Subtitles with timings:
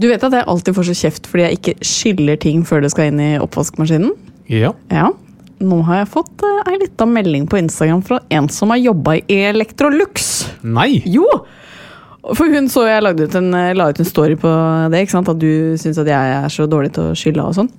[0.00, 2.92] Du vet at jeg alltid får så kjeft fordi jeg ikke skyller ting før det
[2.94, 4.14] skal inn i oppvaskmaskinen?
[4.48, 4.72] Ja.
[4.88, 5.10] Ja.
[5.60, 9.18] Nå har jeg fått uh, ei lita melding på Instagram fra en som har jobba
[9.20, 10.30] i Electrolux.
[10.64, 11.02] Nei!
[11.04, 11.26] Jo!
[12.36, 14.48] For hun så jeg lagde ut en, eh, la ut en story på
[14.92, 15.30] det, ikke sant?
[15.32, 17.70] at du syns at jeg er så dårlig til å skylle og sånn.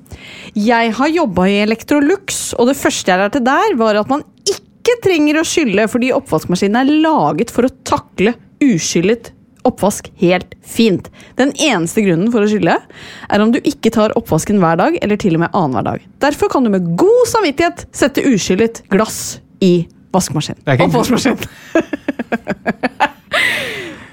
[0.57, 4.97] Jeg har jobba i Electrolux, og det første jeg lærte der, var at man ikke
[5.05, 8.33] trenger å skylle fordi oppvaskmaskinen er laget for å takle
[8.65, 9.29] uskyllet
[9.67, 11.09] oppvask helt fint.
[11.39, 15.19] Den eneste grunnen for å skylle er om du ikke tar oppvasken hver dag, eller
[15.21, 16.05] til og med annenhver dag.
[16.23, 20.63] Derfor kan du med god samvittighet sette uskyllet glass i vaskemaskinen.
[20.87, 21.39] Oppvaskmaskinen.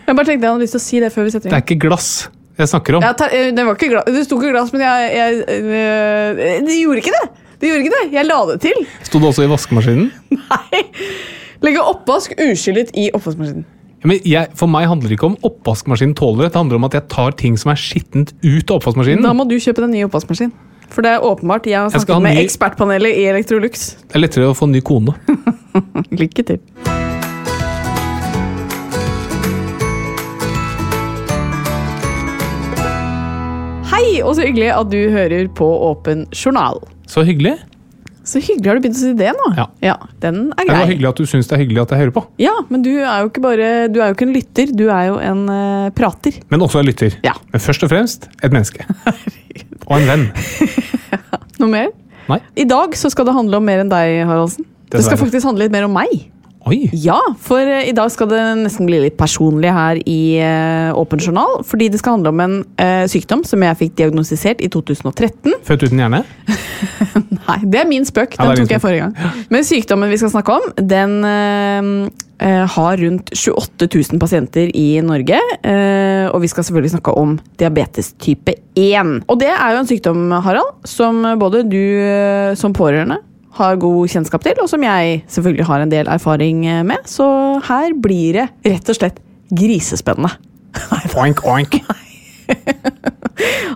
[0.09, 1.65] Jeg bare tenkte jeg hadde lyst til å si det før vi setter Det er
[1.67, 2.07] ikke glass
[2.59, 3.05] jeg snakker om.
[3.05, 6.79] Ja, eh, det, var ikke glass, det sto ikke glass, men jeg, jeg øh, Det
[6.81, 7.27] gjorde ikke det!
[7.61, 8.05] Det gjorde ikke det.
[8.15, 8.81] Jeg la det til.
[9.07, 10.09] Sto det også i vaskemaskinen?
[10.41, 10.83] Nei.
[11.67, 13.67] Legge oppvask uskyllet i oppvaskmaskinen.
[14.07, 16.53] Jeg, for meg handler det ikke om oppvaskmaskinen tåler det.
[16.55, 19.25] Det handler om at jeg tar ting som er skittent ut av oppvaskmaskinen.
[19.27, 20.53] Da må du kjøpe deg ny oppvaskmaskin.
[20.89, 21.67] For det er åpenbart.
[21.69, 23.89] Jeg har snakket jeg med ny- ekspertpanelet i Electrolux.
[24.07, 25.17] Det er lettere å få en ny kone.
[26.23, 26.63] Lykke til.
[33.89, 36.81] Hei, og så hyggelig at du hører på Åpen journal.
[37.09, 37.57] Så hyggelig.
[38.29, 39.47] Så hyggelig har du begynt å si det nå.
[39.81, 39.95] Ja.
[40.21, 40.67] Den er grei.
[40.69, 42.25] Det var hyggelig at du syns det er hyggelig at jeg hører på.
[42.43, 45.07] Ja, men du er jo ikke bare Du er jo ikke en lytter, du er
[45.09, 46.37] jo en uh, prater.
[46.53, 47.17] Men også en lytter.
[47.25, 47.33] Ja.
[47.55, 48.85] Men først og fremst et menneske.
[49.89, 50.27] Og en venn.
[51.63, 51.95] Noe mer?
[52.29, 52.43] Nei.
[52.61, 54.69] I dag så skal det handle om mer enn deg, Haraldsen.
[54.93, 56.29] Det skal faktisk handle litt mer om meg.
[56.69, 56.89] Oi.
[56.93, 61.23] Ja, for eh, i dag skal det nesten bli litt personlig her i eh, Åpen
[61.23, 61.63] journal.
[61.67, 65.57] Fordi det skal handle om en uh, sykdom som jeg fikk diagnostisert i 2013.
[65.65, 66.23] Født uten hjerne?
[67.49, 68.37] Nei, det er min spøk.
[68.37, 69.45] Den er tok jeg forrige gang.
[69.53, 75.41] Men sykdommen vi skal snakke om, den uh, har rundt 28 000 pasienter i Norge.
[75.63, 79.25] Uh, og vi skal selvfølgelig snakke om diabetes type 1.
[79.25, 81.81] Og det er jo en sykdom, Harald, som både du
[82.59, 83.23] som pårørende
[83.59, 87.07] har god kjennskap til, og som jeg selvfølgelig har en del erfaring eh, med.
[87.11, 87.27] Så
[87.69, 90.33] her blir det rett og slett grisespennende.
[91.19, 91.81] Oink, oink.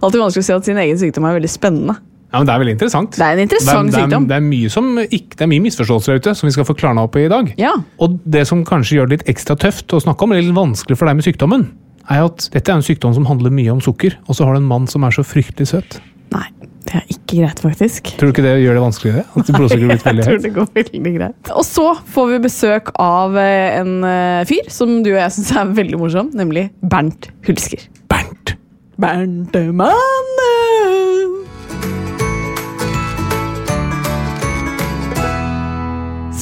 [0.02, 1.98] Alltid vanskelig å si at sin egen sykdom er veldig spennende.
[2.32, 3.16] Ja, men Det er veldig interessant.
[3.16, 4.26] Det er en interessant det er, sykdom.
[4.30, 6.76] Det er, mye som ikke, det er mye misforståelser der ute som vi skal få
[6.80, 7.50] klarna opp i i dag.
[7.60, 7.74] Ja.
[8.00, 10.96] Og det som kanskje gjør det litt ekstra tøft å snakke om, eller litt vanskelig
[10.96, 11.66] for deg med sykdommen,
[12.08, 14.62] er at dette er en sykdom som handler mye om sukker, og så har du
[14.62, 15.98] en mann som er så fryktelig søt.
[16.32, 16.46] Nei,
[16.92, 18.10] det er ikke greit, faktisk.
[18.20, 19.22] Tror du ikke det gjør det vanskeligere?
[19.24, 21.52] At blodsukkeret blir veldig Jeg tror det går veldig greit.
[21.56, 25.54] Og så får vi besøk av eh, en eh, fyr som du og jeg syns
[25.56, 27.88] er veldig morsom, nemlig Bernt Hulsker.
[28.12, 28.56] Bernt!
[29.00, 29.56] Bernt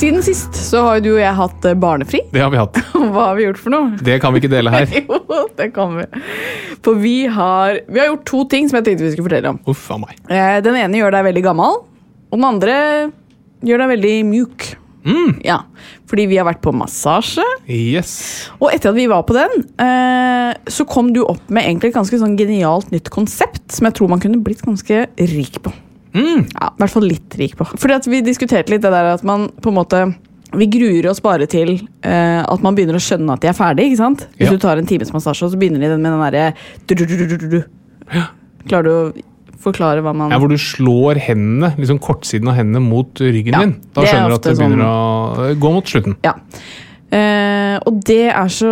[0.01, 2.23] Siden sist så har jo du og jeg hatt eh, barnefri.
[2.33, 2.79] Det har vi hatt.
[3.13, 3.99] Hva har vi gjort for noe?
[4.01, 4.89] Det kan vi ikke dele her.
[5.01, 5.19] Jo,
[5.59, 6.07] det kan vi.
[6.81, 9.59] For vi har, vi har gjort to ting som jeg tenkte vi skulle fortelle om.
[9.69, 10.15] Uff av meg.
[10.33, 11.77] Eh, Den ene gjør deg veldig gammel,
[12.31, 12.77] og den andre
[13.69, 14.71] gjør deg veldig mjuk.
[15.45, 15.63] Ja,
[16.11, 18.11] Fordi vi har vært på massasje, Yes.
[18.61, 21.97] og etter at vi var på den, eh, så kom du opp med egentlig et
[21.97, 25.73] ganske sånn genialt nytt konsept som jeg tror man kunne blitt ganske rik på.
[26.15, 27.65] Ja, I hvert fall litt rik på.
[27.79, 30.03] Fordi at vi diskuterte litt det der at man på en måte
[30.53, 33.87] vi gruer oss bare til uh, at man begynner å skjønne at de er ferdige.
[33.93, 34.25] ikke sant?
[34.35, 34.55] Hvis Ja.
[34.57, 37.61] du tar en times massasje, og så begynner de den med den derre.
[38.69, 39.03] Klarer du å
[39.61, 43.61] forklare hva man Ja, hvor du slår hendene, liksom kortsiden av hendene mot ryggen Ja,
[43.65, 43.75] din.
[43.95, 46.17] Da er skjønner du at det begynner sånn- å gå mot slutten.
[46.25, 46.35] Ja.
[47.11, 48.71] Uh, og det er så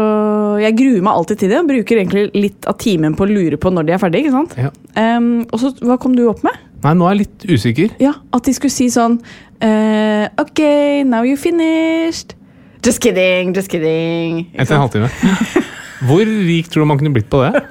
[0.62, 3.56] Jeg gruer meg alltid til det, og bruker egentlig litt av timen på å lure
[3.58, 4.26] på når de er ferdige.
[4.26, 4.55] ikke sant?
[4.56, 4.70] Ja.
[5.17, 6.55] Um, og så, hva kom du opp med?
[6.84, 7.94] Nei, nå er jeg litt usikker.
[8.02, 9.19] Ja, At de skulle si sånn
[9.64, 10.62] eh, OK,
[11.08, 12.36] now you finished.
[12.84, 14.44] Just kidding, just kidding.
[14.54, 15.10] Etter en halvtime.
[16.06, 17.64] Hvor rik tror du man kunne blitt på det?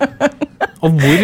[0.84, 1.22] Og hvor,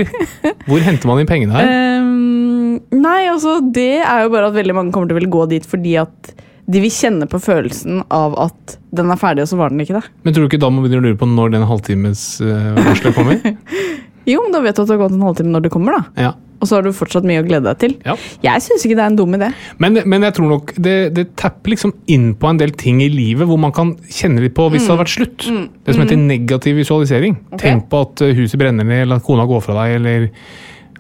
[0.70, 1.68] hvor henter man inn pengene her?
[2.00, 5.44] Um, nei, altså, det er jo bare at veldig mange kommer til å ville gå
[5.52, 6.32] dit fordi at
[6.64, 9.98] de vil kjenne på følelsen av at den er ferdig, og så var den ikke
[9.98, 10.06] det.
[10.24, 13.18] Men tror du ikke da må begynne å lure på når den halvtimes uh, varselet
[13.20, 13.44] kommer?
[14.30, 16.30] Jo, men da vet du at det har gått en halvtime når du kommer, da.
[16.30, 16.34] ja.
[16.64, 17.94] Og så har du fortsatt mye å glede deg til.
[18.08, 18.14] Ja.
[18.46, 19.50] Jeg syns ikke det er en dum idé.
[19.84, 23.10] Men, men jeg tror nok det, det tapper liksom inn på en del ting i
[23.12, 25.48] livet hvor man kan kjenne litt på hvis det hadde vært slutt.
[25.84, 27.36] Det som heter negativ visualisering.
[27.50, 27.66] Okay.
[27.66, 30.30] Tenk på at uh, huset brenner ned, eller at kona går fra deg, eller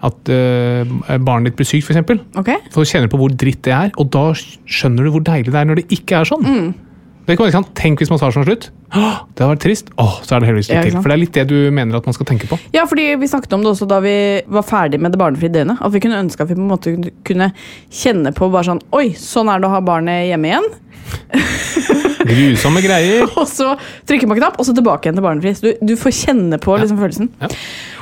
[0.04, 2.25] at uh, barnet ditt blir sykt, f.eks.
[2.44, 2.52] Ok?
[2.75, 5.62] For å kjenne på hvor dritt det er, og da skjønner du hvor deilig det
[5.62, 6.44] er når det ikke er sånn.
[6.44, 6.74] Mm.
[7.24, 7.70] Det kan være sant?
[7.78, 8.70] Tenk hvis massasjen sånn slutt.
[8.94, 9.90] Det har vært trist.
[10.02, 10.98] Åh, så er det heldigvis litt til.
[11.00, 12.60] For det er litt det du mener at man skal tenke på.
[12.75, 14.16] Ja, fordi vi snakket om det også da vi
[14.54, 15.81] var ferdig med det barnefrie døgnet.
[15.81, 16.94] At vi kunne ønske at vi på en måte
[17.25, 17.50] kunne
[17.90, 20.70] kjenne på bare sånn Oi, sånn er det å ha barnet hjemme igjen.
[22.30, 23.25] Grusomme greier.
[23.40, 23.74] Og så
[24.08, 25.56] trykker på knapp, og så tilbake igjen til barnefri.
[25.58, 27.31] Så du, du får kjenne på liksom, følelsen.
[27.42, 27.50] Ja.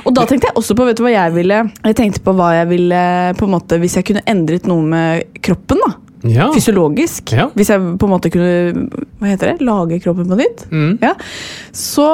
[0.06, 2.48] Og da tenkte jeg også på vet du hva jeg ville Jeg tenkte på hva
[2.56, 3.02] jeg ville
[3.38, 5.92] på en måte Hvis jeg kunne endret noe med kroppen, da.
[6.28, 6.50] Ja.
[6.54, 7.32] Fysiologisk.
[7.34, 7.48] Ja.
[7.58, 8.86] Hvis jeg på en måte kunne
[9.18, 9.66] Hva heter det?
[9.66, 10.64] Lage kroppen på nytt.
[10.70, 10.94] Mm.
[11.02, 11.16] Ja.
[11.76, 12.06] Så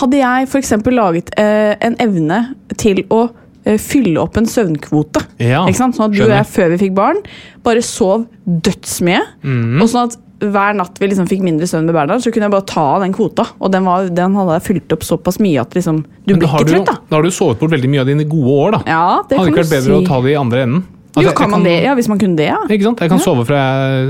[0.00, 0.74] hadde jeg f.eks.
[0.92, 2.40] laget eh, en evne
[2.80, 3.28] til å
[3.64, 5.22] eh, fylle opp en søvnkvote.
[5.42, 5.64] Ja?
[5.76, 7.22] Sånn at du og jeg før vi fikk barn,
[7.66, 9.22] bare sov dødsmye.
[9.46, 9.80] Mm.
[9.80, 12.52] Og sånn at hver natt vi liksom fikk mindre søvn med Bernhard, så kunne jeg
[12.52, 13.46] bare ta av den kvota.
[13.56, 16.66] Og den, var, den hadde jeg fylt opp såpass mye at liksom, du blir ikke
[16.68, 16.90] trøtt.
[16.90, 16.98] da.
[17.08, 18.82] da har du sovet bort veldig mye av dine gode år, da.
[18.90, 19.96] Ja, det Hadde ikke vært bedre si.
[19.96, 20.84] å ta det i andre enden?
[21.16, 21.76] Altså, jo, kan man det?
[21.82, 22.58] Ja, hvis man kunne det, ja.
[22.70, 23.00] Ikke sant?
[23.00, 24.02] Jeg kan sove fra jeg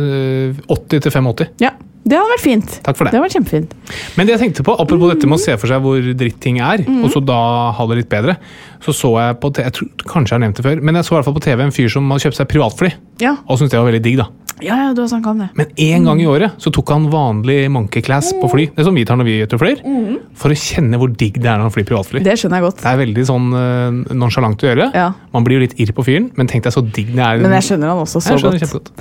[0.51, 1.53] er 80 til 85.
[1.63, 1.71] ja.
[2.07, 2.75] Det hadde vært fint.
[2.87, 3.13] Takk for det.
[3.13, 3.75] Det hadde vært kjempefint.
[4.15, 6.61] Men det jeg tenkte på, apropos dette med å se for seg hvor dritt ting
[6.63, 7.03] er, mm.
[7.03, 7.39] og så da
[7.75, 8.37] ha det litt bedre,
[8.85, 11.15] så så jeg på jeg tror, Kanskje jeg har nevnt det før, men jeg så
[11.15, 12.91] i hvert fall på TV en fyr som hadde kjøpt seg privatfly.
[13.23, 13.39] Ja.
[13.47, 14.29] Og syntes det var veldig digg, da.
[14.63, 15.49] ja, ja, du har snakka om det.
[15.59, 18.69] Men én gang i året så tok han vanlig monkey class på fly.
[18.77, 19.83] Det er som vi tar når vi flyr.
[19.83, 20.21] flyr.
[20.39, 22.23] For å kjenne hvor digg det er når han flyr privatfly.
[22.23, 22.85] Det skjønner jeg godt.
[22.85, 24.93] Det er veldig sånn uh, nonsjalant å gjøre.
[24.95, 25.09] Ja.
[25.35, 27.43] Man blir jo litt irr på fyren, men tenk deg så digg det er.
[27.43, 28.95] Men jeg skjønner han også så Jeg godt.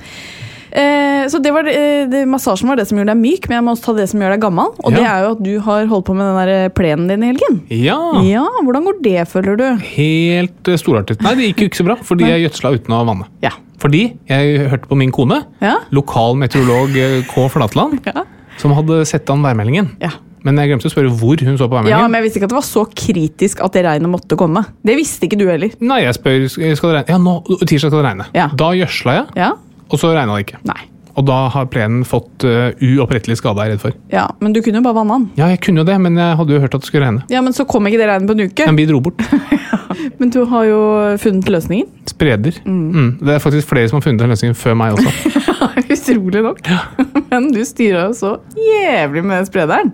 [0.76, 3.64] Eh, så det var, det- det, Massasjen var det som gjorde deg myk, men jeg
[3.64, 4.74] må også ta det som gjør deg gammel.
[4.84, 4.98] Og Ja.
[4.98, 7.62] det er jo at du har holdt på med den der plenen din i helgen.
[7.70, 9.68] Ja, Ja, Hvordan går det, føler du?
[9.96, 11.22] helt eh, storartet.
[11.22, 13.26] Nei, det gikk jo ikke så bra, fordi jeg gjødsla uten å vanne.
[13.42, 13.52] Ja.
[13.80, 15.78] Fordi jeg hørte på min kone, Ja.
[15.92, 17.48] lokal meteorolog eh, K.
[17.50, 18.24] Flatland, Ja.
[18.58, 19.96] som hadde sett an værmeldingen.
[20.02, 20.10] Ja.
[20.44, 21.90] Men jeg glemte å spørre hvor hun så på værmeldingen.
[22.00, 24.64] ja, men jeg visste ikke at det var så kritisk at det regnet måtte komme.
[24.86, 25.72] Det visste ikke du heller.
[25.82, 27.10] Nei, jeg spør skal det regne.
[27.10, 28.26] Ja, nå, tirsdag skal det regne.
[28.36, 28.48] Ja.
[28.50, 29.52] Da gjødsla jeg, Ja?
[29.96, 30.62] Og så regna det ikke.
[30.68, 30.84] Nei.
[31.16, 33.96] Og da har plenen fått uh, uopprettelig skade, er jeg redd for.
[34.12, 35.30] Ja, Men du kunne jo bare vanna den.
[35.40, 37.24] Ja, jeg kunne jo det, men jeg hadde jo hørt at det skulle regne.
[37.32, 38.68] Ja, Men så kom ikke det regnet på en uke.
[38.68, 39.24] Men vi dro bort.
[40.20, 40.80] Men du har jo
[41.24, 41.88] funnet løsningen.
[42.12, 42.58] Spreder.
[42.68, 43.16] Mm.
[43.24, 45.32] Det er faktisk flere som har funnet den løsningen før meg også.
[45.96, 46.60] Utrolig nok.
[47.32, 49.94] Men du styra jo så jævlig med sprederen.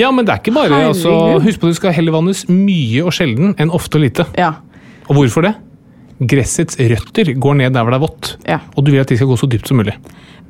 [0.00, 1.12] Ja, men det er ikke bare altså,
[1.44, 4.26] Husk på at du skal helle vannes mye og sjelden enn ofte og lite.
[4.36, 4.54] Ja.
[5.08, 5.54] Og hvorfor det?
[6.20, 8.36] Gressets røtter går ned der hvor det er vått.
[8.48, 8.60] ja.
[8.76, 9.94] Og du vil at de skal gå så dypt som mulig.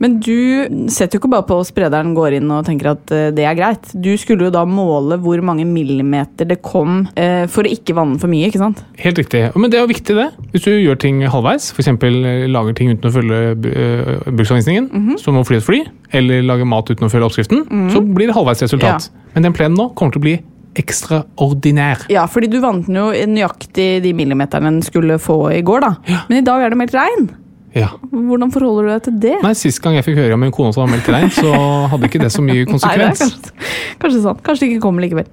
[0.02, 3.44] Men du setter jo ikke bare på sprederen går inn og tenker at eh, det
[3.46, 3.92] er greit.
[3.94, 8.18] Du skulle jo da måle hvor mange millimeter det kom eh, for å ikke vanne
[8.18, 8.82] for mye, ikke sant?
[8.98, 9.44] Helt riktig.
[9.54, 10.26] Men det er jo viktig, det.
[10.50, 11.92] Hvis du gjør ting halvveis, f.eks.
[12.50, 15.18] lager ting uten å følge uh, bruksanvisningen, Mhm.
[15.22, 17.62] som å fly et fly, eller lage mat uten å følge oppskriften,
[17.94, 19.08] så blir det halvveis resultat.
[19.34, 20.34] Men den plenen nå kommer til å bli
[20.80, 22.04] ekstraordinær.
[22.12, 26.20] Ja, fordi du vant den jo nøyaktig de millimeterne den skulle få i går, da.
[26.28, 27.28] Men i dag er det meldt regn.
[27.74, 27.88] Ja.
[28.12, 29.36] Hvordan forholder du deg til det?
[29.42, 31.50] Nei, Sist gang jeg fikk høre om en kone som var meldt regn, så
[31.90, 33.22] hadde ikke det så mye Nei, konsekvens.
[33.24, 33.54] kanskje,
[34.04, 34.38] kanskje sånn.
[34.46, 35.26] Kanskje det ikke kommer likevel.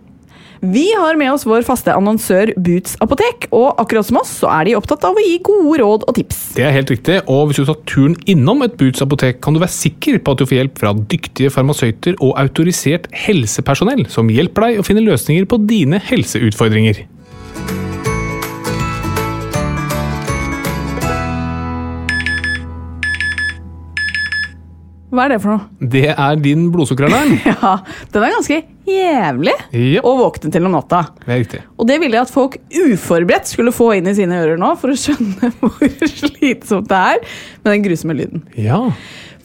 [0.62, 4.68] Vi har med oss vår faste annonsør Boots apotek, og akkurat som oss så er
[4.68, 6.42] de opptatt av å gi gode råd og tips.
[6.54, 9.62] Det er helt riktig, og hvis du tar turen innom et Boots apotek, kan du
[9.64, 14.68] være sikker på at du får hjelp fra dyktige farmasøyter og autorisert helsepersonell som hjelper
[14.68, 17.08] deg å finne løsninger på dine helseutfordringer.
[25.12, 25.88] Hva er det for noe?
[25.92, 27.34] Det er din blodsukkeralarm.
[27.52, 27.74] Ja,
[28.14, 30.06] Den er ganske jævlig yep.
[30.08, 31.02] å våkne til om natta.
[31.26, 31.60] det er riktig.
[31.76, 34.94] Og det ville jeg at folk uforberedt skulle få inn i sine ører nå, for
[34.94, 38.46] å skjønne hvor slitsomt det er med den grusomme lyden.
[38.56, 38.80] Ja.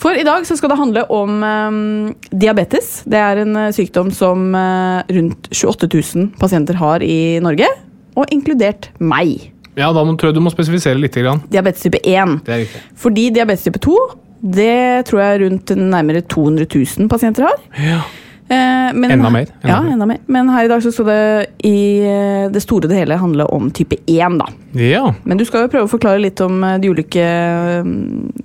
[0.00, 3.00] For i dag så skal det handle om um, diabetes.
[3.08, 7.68] Det er en eh, sykdom som uh, rundt 28 000 pasienter har i Norge,
[8.16, 9.50] og inkludert meg.
[9.76, 11.16] ja, da må, tror jeg du må spesifisere litt.
[11.16, 11.42] Grann.
[11.52, 12.38] Diabetes type 1.
[12.46, 12.84] Det er riktig.
[13.02, 13.96] Fordi diabetes type 2,
[14.40, 17.60] det tror jeg rundt nærmere 200 000 pasienter har.
[17.80, 18.00] Ja.
[18.48, 20.18] Eh, men, Enda mer, enda ja, enda mer.
[20.30, 23.46] Men her i dag så skal det i eh, det store og det hele handle
[23.50, 24.46] om type 1, da.
[24.78, 25.02] ja.
[25.26, 27.24] Men du skal jo prøve å forklare litt om eh, de ulike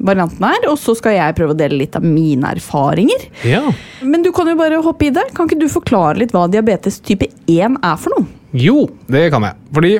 [0.02, 3.28] variantene her, og så skal jeg prøve å dele litt av mine erfaringer.
[3.46, 3.62] Ja.
[4.02, 5.28] Men du kan jo bare hoppe i det.
[5.38, 8.26] Kan ikke du forklare litt hva diabetes type 1 er for noe?
[8.58, 9.60] Jo, det kan jeg.
[9.78, 9.96] Fordi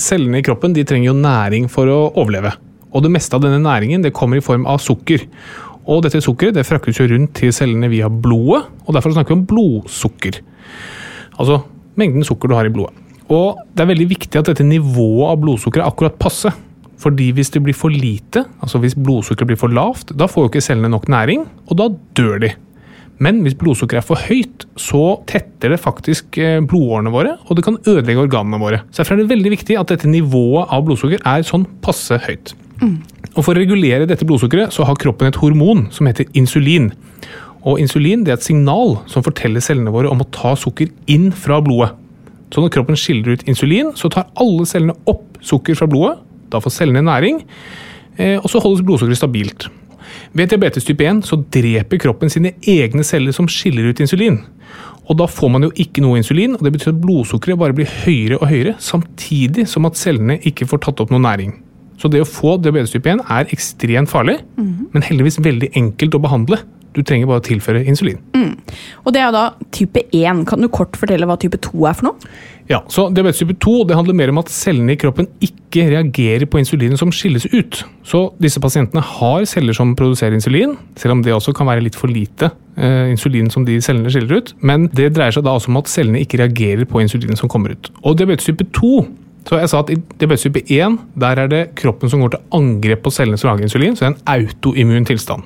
[0.00, 2.56] cellene i kroppen de trenger jo næring for å overleve.
[2.92, 5.26] Og det meste av denne næringen det kommer i form av sukker.
[5.90, 9.40] Og dette sukkeret det fraktes jo rundt til cellene via blodet, og derfor snakker vi
[9.40, 10.42] om blodsukker.
[11.38, 11.62] Altså
[11.98, 12.94] mengden sukker du har i blodet.
[13.32, 16.52] Og det er veldig viktig at dette nivået av blodsukker er akkurat passe.
[17.02, 20.50] Fordi hvis det blir for lite, altså hvis blodsukkeret blir for lavt, da får jo
[20.52, 22.52] ikke cellene nok næring, og da dør de.
[23.22, 27.64] Men hvis blodsukkeret er for høyt, så tetter det faktisk eh, blodårene våre, og det
[27.66, 28.82] kan ødelegge organene våre.
[28.90, 32.54] Så Derfor er det veldig viktig at dette nivået av blodsukker er sånn passe høyt.
[32.82, 36.90] Og For å regulere dette blodsukkeret så har kroppen et hormon som heter insulin.
[37.62, 41.30] Og Insulin det er et signal som forteller cellene våre om å ta sukker inn
[41.30, 41.92] fra blodet.
[42.52, 46.18] Så når kroppen skiller ut insulin, så tar alle cellene opp sukker fra blodet.
[46.52, 47.40] Da får cellene næring,
[48.18, 49.70] eh, og så holdes blodsukkeret stabilt.
[50.34, 54.42] Ved diabetes type 1 så dreper kroppen sine egne celler som skiller ut insulin.
[55.08, 57.86] Og Da får man jo ikke noe insulin, og det betyr at blodsukkeret bare blir
[57.86, 61.61] høyere og høyere, samtidig som at cellene ikke får tatt opp noe næring.
[62.02, 64.40] Så det å få diabetes type 1 er ekstremt farlig,
[64.90, 66.58] men heldigvis veldig enkelt å behandle.
[66.92, 68.18] Du trenger bare å tilføre insulin.
[69.06, 69.44] Og det er da
[69.74, 70.42] type 1.
[70.48, 72.32] Kan du kort fortelle hva type 2 er for noe?
[72.70, 76.46] Ja, så Diabetes type 2 det handler mer om at cellene i kroppen ikke reagerer
[76.48, 77.80] på insulinet som skilles ut.
[78.06, 81.98] Så disse pasientene har celler som produserer insulin, selv om det også kan være litt
[81.98, 84.54] for lite eh, insulin som de cellene skiller ut.
[84.62, 87.74] Men det dreier seg da også om at cellene ikke reagerer på insulinet som kommer
[87.74, 87.92] ut.
[88.04, 88.94] Og diabetes type 2
[89.48, 92.42] så jeg sa at I diabetes type 1 der er det kroppen som går til
[92.58, 95.42] angrep på cellene som lager insulin, så det er en autoimmun tilstand.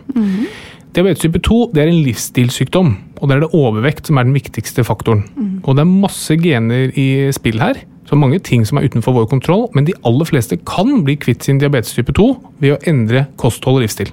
[0.96, 4.36] Diabetes type 2 det er en livsstilssykdom, og det er det overvekt som er den
[4.36, 5.24] viktigste faktoren.
[5.64, 9.26] Og det er masse gener i spill her, så mange ting som er utenfor vår
[9.26, 12.28] kontroll, men de aller fleste kan bli kvitt sin diabetes type 2
[12.62, 14.12] ved å endre kosthold og livsstil.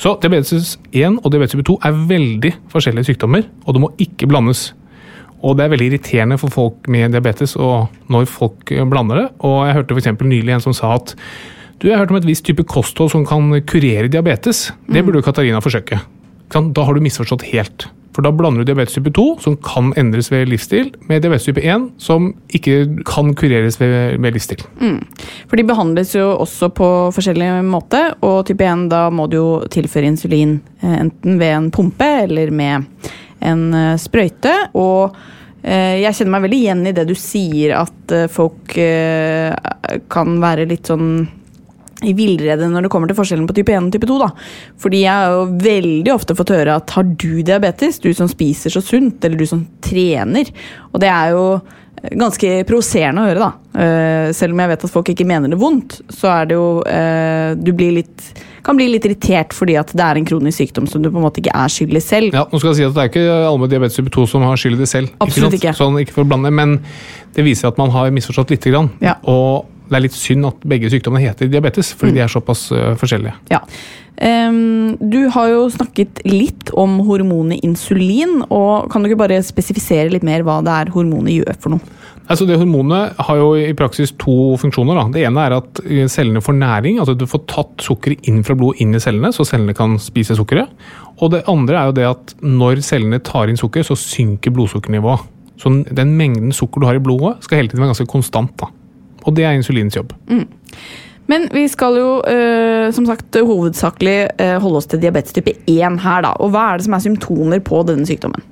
[0.00, 4.26] Så diabetes 1 og diabetes type 2 er veldig forskjellige sykdommer, og det må ikke
[4.30, 4.70] blandes.
[5.40, 9.28] Og det er veldig irriterende for folk med diabetes og når folk blander det.
[9.46, 10.12] Og jeg hørte f.eks.
[10.20, 11.14] nylig en som sa at
[11.80, 14.68] du, jeg har hørt om et visst type kosthold som kan kurere diabetes.
[14.84, 16.02] Det burde jo Katarina forsøke.
[16.50, 17.88] Da har du misforstått helt.
[18.10, 21.62] For da blander du diabetes type 2, som kan endres ved livsstil, med diabetes type
[21.62, 24.64] 1, som ikke kan kureres ved, ved livsstil.
[25.48, 29.48] For de behandles jo også på forskjellig måte, og type 1 da må du jo
[29.72, 32.90] tilføre insulin eh, enten ved en pumpe eller med
[33.40, 34.54] en eh, sprøyte.
[34.78, 35.16] Og
[35.62, 38.78] eh, jeg kjenner meg veldig igjen i det du sier, at eh, folk
[40.10, 41.12] kan være litt sånn
[42.00, 44.14] i villrede når det kommer til forskjellen på type 1 og type 2.
[44.22, 44.30] da.
[44.80, 48.72] Fordi jeg har jo veldig ofte fått høre at har du diabetes, du som spiser
[48.72, 50.48] så sunt, eller du som trener?
[50.94, 51.44] Og det er jo
[52.16, 54.30] ganske provoserende å høre, da.
[54.32, 56.70] Selv om jeg vet at folk ikke mener det vondt, så er det jo
[57.60, 58.30] Du blir litt,
[58.66, 61.26] kan bli litt irritert fordi at det er en kronisk sykdom som du på en
[61.26, 62.36] måte ikke er skyld i selv.
[62.36, 64.46] Ja, nå skal jeg si at Det er ikke alle med diabetes type 2 som
[64.46, 65.12] har skyld i det selv.
[65.18, 65.58] Absolutt sant?
[65.60, 65.74] ikke.
[65.78, 66.78] Sånn, ikke for å blande, Men
[67.36, 68.90] det viser at man har misforstått lite grann.
[69.04, 69.16] Ja.
[69.30, 72.14] Og det er litt synd at begge sykdommene heter diabetes, fordi Mm.
[72.14, 73.34] de er såpass øh, forskjellige.
[73.50, 73.60] Ja.
[74.20, 80.10] Um, du har jo snakket litt om hormonet insulin, og kan du ikke bare spesifisere
[80.12, 81.80] litt mer hva det er hormonet gjør for noe?
[82.30, 84.94] Altså det Hormonet har jo i praksis to funksjoner.
[84.94, 85.04] Da.
[85.16, 88.54] Det ene er at øh, cellene får næring, altså du får tatt sukkeret inn fra
[88.54, 90.68] blodet inn i cellene, så cellene kan spise sukkeret.
[91.18, 95.24] Og det andre er jo det at når cellene tar inn sukker, så synker blodsukkernivået.
[95.60, 98.52] Så den mengden sukker du har i blodet, skal hele tiden være ganske konstant.
[98.62, 98.68] da.
[99.24, 100.14] Og det er insulinens jobb.
[101.30, 106.00] Men vi skal jo eh, som sagt hovedsakelig eh, holde oss til diabetes type 1
[106.02, 106.34] her, da.
[106.42, 108.42] Og hva er det som er symptomer på denne sykdommen?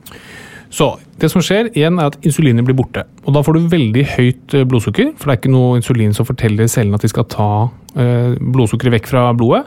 [0.70, 3.02] Så det som skjer igjen er at insulinet blir borte.
[3.24, 6.28] Og da får du veldig høyt eh, blodsukker, for det er ikke noe insulin som
[6.28, 7.50] forteller cellene at de skal ta
[7.98, 9.64] blodsukkeret vekk fra blodet.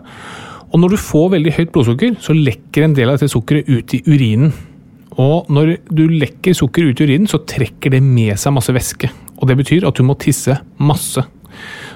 [0.72, 3.96] Og når du får veldig høyt blodsukker, så lekker en del av dette sukkeret ut
[3.98, 4.54] i urinen.
[5.20, 9.10] Og når du lekker sukker ut i urinen, så trekker det med seg masse væske.
[9.42, 11.24] Og det betyr at du må tisse masse.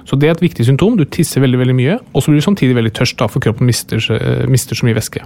[0.05, 0.97] Så det er et viktig symptom.
[0.99, 3.69] Du tisser veldig veldig mye, og så blir du samtidig veldig tørst, da, for kroppen
[3.69, 5.23] mister, eh, mister så mye væske.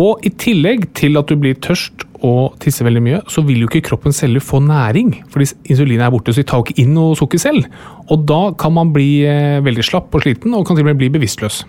[0.00, 3.68] Og i tillegg til at du blir tørst og tisser veldig mye, så vil jo
[3.68, 7.18] ikke kroppen selv få næring, fordi insulinet er borte, så de tar ikke inn noe
[7.18, 7.68] sukker selv.
[8.08, 11.02] Og da kan man bli eh, veldig slapp og sliten, og kan til og med
[11.02, 11.64] bli bevisstløs.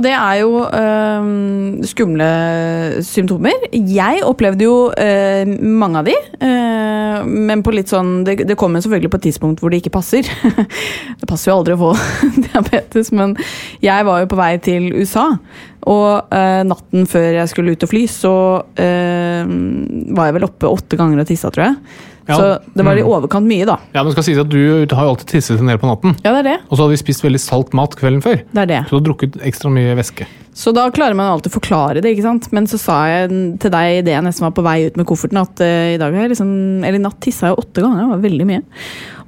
[0.00, 2.26] Og det er jo øh, skumle
[3.04, 3.66] symptomer.
[3.76, 8.80] Jeg opplevde jo øh, mange av de, øh, men på litt sånn Det, det kommer
[8.80, 10.24] selvfølgelig på et tidspunkt hvor det ikke passer.
[11.20, 11.90] det passer jo aldri å få
[12.46, 13.36] diabetes, men
[13.84, 15.26] jeg var jo på vei til USA.
[15.92, 18.34] Og eh, natten før jeg skulle ut og fly, så
[18.80, 19.52] eh,
[20.16, 22.08] var jeg vel oppe åtte ganger og tissa, tror jeg.
[22.30, 22.36] Ja.
[22.38, 23.10] Så det var i Mm.
[23.10, 23.76] overkant mye, da.
[23.94, 24.58] Ja, men det skal sies at Du
[24.94, 26.58] har jo alltid tisset del på natten, Ja, det er det.
[26.70, 28.40] og så hadde vi spist veldig salt mat kvelden før.
[28.46, 28.80] det, er det.
[28.86, 30.26] Så du har drukket ekstra mye væske.
[30.54, 32.48] Så da klarer man alltid å forklare det, ikke sant.
[32.52, 35.40] Men så sa jeg til deg idet jeg nesten var på vei ut med kofferten,
[35.40, 38.10] at uh, i dag har jeg liksom Eller i natt tissa jeg åtte ganger, det
[38.10, 38.62] var veldig mye.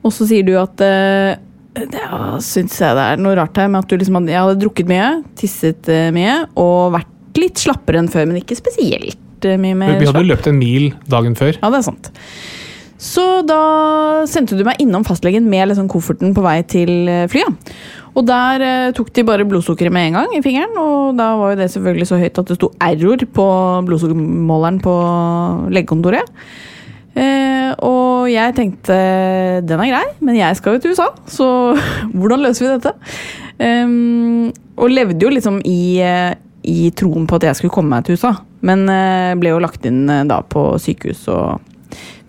[0.04, 1.36] Og så sier du at uh,
[1.72, 4.42] det ja, syns jeg det er noe rart her med at du liksom hadde, jeg
[4.44, 9.16] hadde drukket mye, tisset eh, mye og vært litt slappere enn før, men ikke spesielt
[9.48, 10.28] eh, mye mer Vi hadde slapp.
[10.34, 11.56] løpt en mil dagen før.
[11.62, 12.10] Ja, det er sant.
[13.02, 13.62] Så da
[14.30, 17.72] sendte du meg innom fastlegen med liksom kofferten på vei til eh, flyet.
[18.12, 21.54] Og der eh, tok de bare blodsukkeret med en gang i fingeren, og da var
[21.54, 23.46] jo det selvfølgelig så høyt at det sto error på
[23.88, 24.94] blodsukkermåleren på
[25.74, 26.30] legekontoret.
[27.12, 28.94] Eh, og jeg tenkte
[29.66, 31.48] den er grei, men jeg skal jo til USA, så
[32.16, 32.94] hvordan løser vi dette?
[33.62, 36.32] Um, og levde jo liksom i, eh,
[36.68, 38.32] i troen på at jeg skulle komme meg til USA,
[38.64, 41.68] men eh, ble jo lagt inn eh, da på sykehus og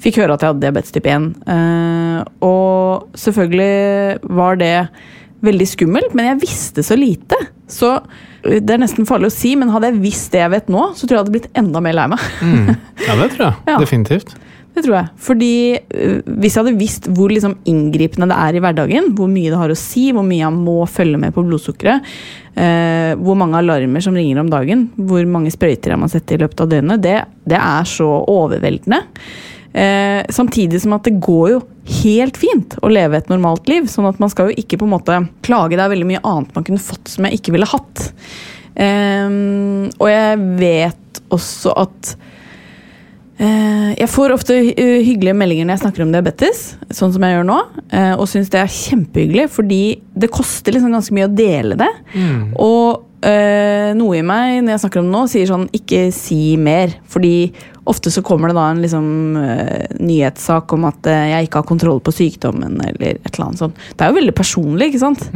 [0.04, 1.32] fikk høre at jeg hadde diabetes type 1.
[1.48, 4.76] Uh, og selvfølgelig var det
[5.44, 7.38] veldig skummelt, men jeg visste så lite.
[7.72, 10.72] Så eh, det er nesten farlig å si, men hadde jeg visst det jeg vet
[10.72, 12.26] nå, så tror jeg jeg hadde blitt enda mer lei meg.
[13.08, 13.56] Ja, det tror jeg.
[13.68, 13.78] Ja.
[13.82, 14.36] Definitivt.
[14.74, 15.10] Det tror jeg.
[15.22, 19.52] Fordi øh, hvis jeg hadde visst hvor liksom inngripende det er i hverdagen, hvor mye
[19.52, 22.08] det har å si, hvor mye jeg må følge med på blodsukkeret,
[22.56, 26.42] øh, hvor mange alarmer som ringer om dagen, hvor mange sprøyter jeg må sette i
[26.42, 27.18] løpet av døgnet, det,
[27.54, 29.04] det er så overveldende.
[29.74, 31.62] Eh, samtidig som at det går jo
[32.04, 33.88] helt fint å leve et normalt liv.
[33.90, 35.76] sånn at man skal jo ikke på en måte klage.
[35.76, 38.12] Det er veldig mye annet man kunne fått som jeg ikke ville hatt.
[38.76, 39.40] Eh,
[39.98, 42.16] og jeg vet også at
[43.38, 46.60] jeg får ofte hyggelige meldinger når jeg snakker om diabetes,
[46.94, 47.56] sånn som jeg gjør nå,
[47.90, 49.82] eh, og syns det er kjempehyggelig, fordi
[50.14, 51.90] det koster liksom ganske mye å dele det.
[52.62, 56.56] Og eh, noe i meg når jeg snakker om det nå, sier sånn ikke si
[56.62, 56.94] mer.
[57.10, 57.34] Fordi
[57.90, 59.10] ofte så kommer det da en liksom,
[59.42, 63.66] eh, nyhetssak om at eh, jeg ikke har kontroll på sykdommen, eller et eller annet
[63.66, 63.84] sånt.
[63.92, 65.28] Det er jo veldig personlig, ikke sant?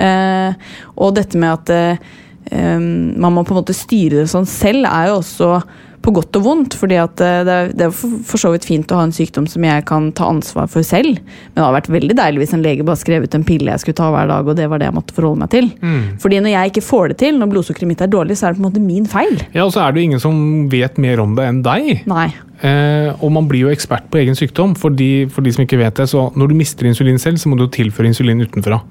[0.00, 2.10] Eh, og dette med at eh,
[2.52, 5.52] eh, man må på en måte styre det sånn selv, er jo også
[6.00, 6.76] på godt og vondt.
[6.80, 9.14] fordi at eh, det er, det er for, for så vidt fint å ha en
[9.14, 11.20] sykdom som jeg kan ta ansvar for selv.
[11.20, 13.84] Men det hadde vært veldig deilig hvis en lege bare skrev ut en pille jeg
[13.84, 15.72] skulle ta hver dag, og det var det jeg måtte forholde meg til.
[16.20, 18.60] Fordi når jeg ikke får det til, når blodsukkeret mitt er dårlig, så er det
[18.60, 19.40] på en måte min feil.
[19.54, 20.38] Ja, og så er det jo ingen som
[20.72, 22.06] vet mer om det enn deg.
[22.10, 22.30] Nei.
[22.60, 24.74] Eh, og man blir jo ekspert på egen sykdom.
[24.78, 27.56] Fordi, for de som ikke vet det, så Når du mister insulin selv, så må
[27.56, 28.82] du tilføre insulin utenfra.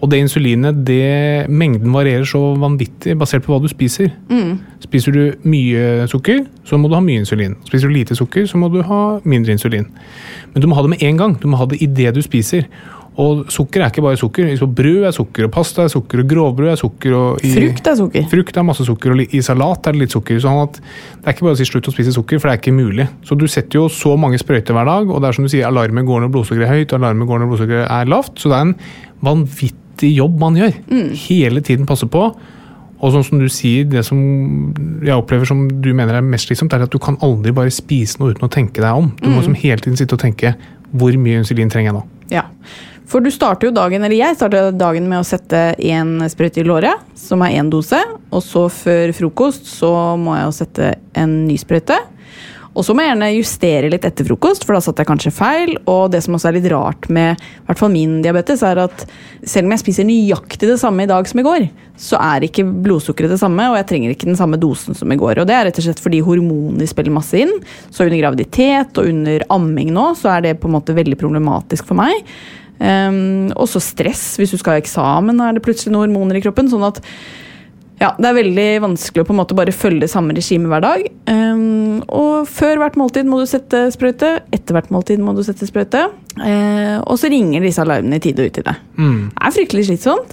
[0.00, 4.08] Og det insulinet, det, mengden varierer så vanvittig basert på hva du spiser.
[4.80, 7.58] Spiser du mye sukker, så må du ha mye insulin.
[7.68, 9.90] Spiser du lite sukker, så må du ha mindre insulin.
[10.54, 11.36] Men du må ha det med en gang.
[11.42, 12.64] Du må ha det i det du spiser.
[13.20, 14.48] Og sukker er ikke bare sukker.
[14.56, 17.16] Så Brød er sukker, og pasta er sukker, og grovbrød er sukker.
[17.16, 18.24] Og i, Frukt er sukker.
[18.30, 20.40] Frukt er masse sukker, og i salat er det litt sukker.
[20.40, 22.62] sånn at Det er ikke bare å si slutt å spise sukker, for det er
[22.62, 23.08] ikke mulig.
[23.26, 25.66] Så du setter jo så mange sprøyter hver dag, og det er som du sier,
[25.68, 28.40] alarmen går når blodsukkeret er høyt, og alarmen går når blodsukkeret er lavt.
[28.40, 28.74] Så det er en
[29.20, 29.76] vanvittig
[30.08, 30.80] jobb man gjør.
[31.26, 32.30] Hele tiden passe på.
[33.00, 34.18] Og sånn som du sier, det som
[35.00, 38.20] jeg opplever som du mener er mest slitsomt, er at du kan aldri bare spise
[38.20, 39.08] noe uten å tenke deg om.
[39.22, 40.52] Du må som hele tiden sitte og tenke
[40.90, 42.02] hvor mye insulin trenger jeg nå?
[42.34, 42.44] Ja.
[43.10, 46.66] For du starter jo dagen, eller jeg starter dagen med å sette én sprøyte i
[46.66, 47.98] låret, som er én dose.
[48.30, 51.96] Og så før frokost så må jeg jo sette en ny sprøyte.
[52.80, 55.74] Og så må jeg gjerne justere litt etter frokost, for da satt jeg kanskje feil.
[55.84, 59.02] Og det som også er litt rart med i hvert fall min diabetes, er at
[59.44, 61.66] selv om jeg spiser nøyaktig det samme i dag som i går,
[62.00, 65.18] så er ikke blodsukkeret det samme, og jeg trenger ikke den samme dosen som i
[65.20, 65.42] går.
[65.42, 67.52] Og det er rett og slett fordi hormoner spiller masse inn.
[67.92, 71.90] Så under graviditet og under amming nå, så er det på en måte veldig problematisk
[71.90, 72.24] for meg.
[72.80, 74.24] Um, også stress.
[74.40, 76.72] Hvis du skal ha eksamen, er det plutselig noen hormoner i kroppen.
[76.72, 77.04] sånn at
[78.00, 80.80] ja, Det er veldig vanskelig å på en måte bare følge det samme regimet hver
[80.84, 81.02] dag.
[81.28, 85.68] Um, og før hvert måltid må du sette sprøyte, etter hvert måltid må du sette
[85.68, 86.06] sprøyte.
[86.40, 88.74] Uh, og så ringer disse alarmene i tide og utide.
[88.96, 90.32] Det er fryktelig slitsomt.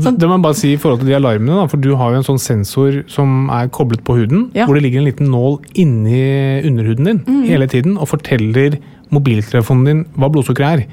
[0.00, 2.14] Sånn, Det må jeg bare si i forhold til de alarmene, da, for du har
[2.14, 4.64] jo en sånn sensor som er koblet på huden, Ja.
[4.64, 8.78] hvor det ligger en liten nål inni underhuden din hele tiden og forteller
[9.12, 10.86] mobiltelefonen din hva blodsukkeret er.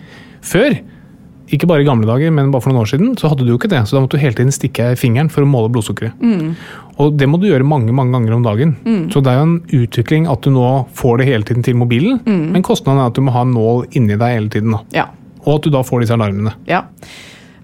[0.44, 0.76] Før,
[1.50, 3.58] ikke bare i gamle dager, men bare for noen år siden, så hadde du jo
[3.60, 3.82] ikke det.
[3.90, 6.14] Så da måtte du hele tiden stikke fingeren for å måle blodsukkeret.
[7.00, 8.76] Og det må du gjøre mange mange ganger om dagen.
[9.14, 10.68] Så det er jo en utvikling at du nå
[11.00, 13.86] får det hele tiden til mobilen, men kostnaden er at du må ha en nål
[13.98, 14.78] inni deg hele tiden.
[14.96, 15.08] Ja.
[15.46, 16.54] Og at du da får disse alarmene.
[16.70, 16.84] Ja.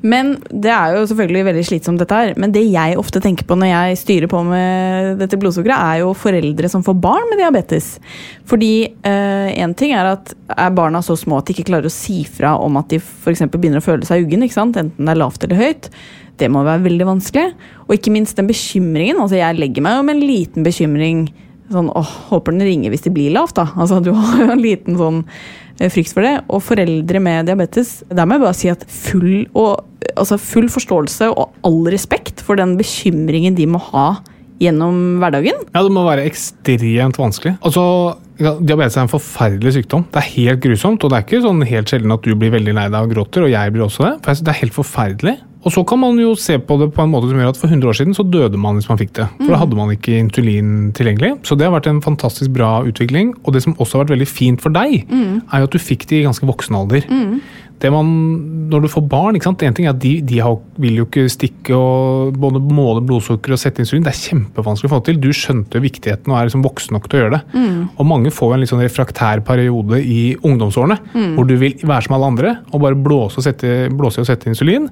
[0.05, 2.33] Men det er jo selvfølgelig veldig slitsomt, dette her.
[2.41, 6.11] Men det jeg ofte tenker på når jeg styrer på med dette blodsukkeret, er jo
[6.17, 7.95] foreldre som får barn med diabetes.
[8.45, 12.19] Fordi én ting er at er barna så små at de ikke klarer å si
[12.29, 13.47] fra om at de f.eks.
[13.49, 15.89] begynner å føle seg uggen, enten det er lavt eller høyt.
[16.37, 17.47] Det må være veldig vanskelig.
[17.87, 19.19] Og ikke minst den bekymringen.
[19.21, 21.25] altså Jeg legger meg jo med en liten bekymring.
[21.73, 23.69] Sånn, åh, Håper den ringer hvis det blir lavt, da.
[23.75, 25.23] Altså Du har jo en liten sånn
[25.79, 26.37] eh, frykt for det.
[26.49, 29.81] Og foreldre med diabetes, der må jeg bare si at full, og,
[30.13, 34.11] altså full forståelse og all respekt for den bekymringen de må ha
[34.61, 35.57] gjennom hverdagen.
[35.73, 37.57] Ja, det må være ekstremt vanskelig.
[37.65, 37.83] Altså,
[38.35, 40.05] Diabetes er en forferdelig sykdom.
[40.11, 42.73] Det er helt grusomt, og det er ikke sånn helt sjelden at du blir veldig
[42.75, 44.13] lei deg og gråter, og jeg blir også det.
[44.25, 45.35] For Det er helt forferdelig.
[45.65, 47.71] Og så kan man jo se på det på en måte som gjør at for
[47.71, 49.25] 100 år siden så døde man hvis man fikk det.
[49.39, 51.31] For da hadde man ikke insulin tilgjengelig.
[51.47, 53.33] Så det har vært en fantastisk bra utvikling.
[53.43, 55.07] Og det som også har vært veldig fint for deg,
[55.49, 57.07] er jo at du fikk det i ganske voksen alder.
[57.81, 58.07] Det man,
[58.71, 59.63] når du får barn, ikke sant?
[59.67, 63.51] En ting er at de, de har, vil jo ikke stikke og både måle blodsukker
[63.53, 64.05] og sette insulin.
[64.05, 65.19] Det er kjempevanskelig å få til.
[65.21, 67.41] Du skjønte viktigheten og er liksom voksen nok til å gjøre det.
[67.99, 70.97] Og mange får jo en litt sånn refraktær periode i ungdomsårene,
[71.35, 74.49] hvor du vil være som alle andre og bare blåse og sette, blåse og sette
[74.49, 74.87] insulin.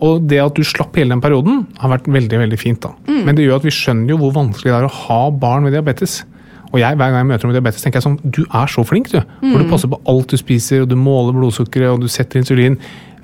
[0.00, 2.80] Og det at du slapp hele den perioden, har vært veldig veldig fint.
[2.80, 2.94] da.
[3.06, 5.76] Men det gjør at vi skjønner jo hvor vanskelig det er å ha barn med
[5.76, 6.22] diabetes.
[6.72, 8.84] Og jeg, hver gang jeg møter noen med diabetes, tenker jeg sånn Du er så
[8.88, 9.18] flink, du.
[9.44, 12.78] For du passer på alt du spiser, og du måler blodsukkeret, og du setter insulin.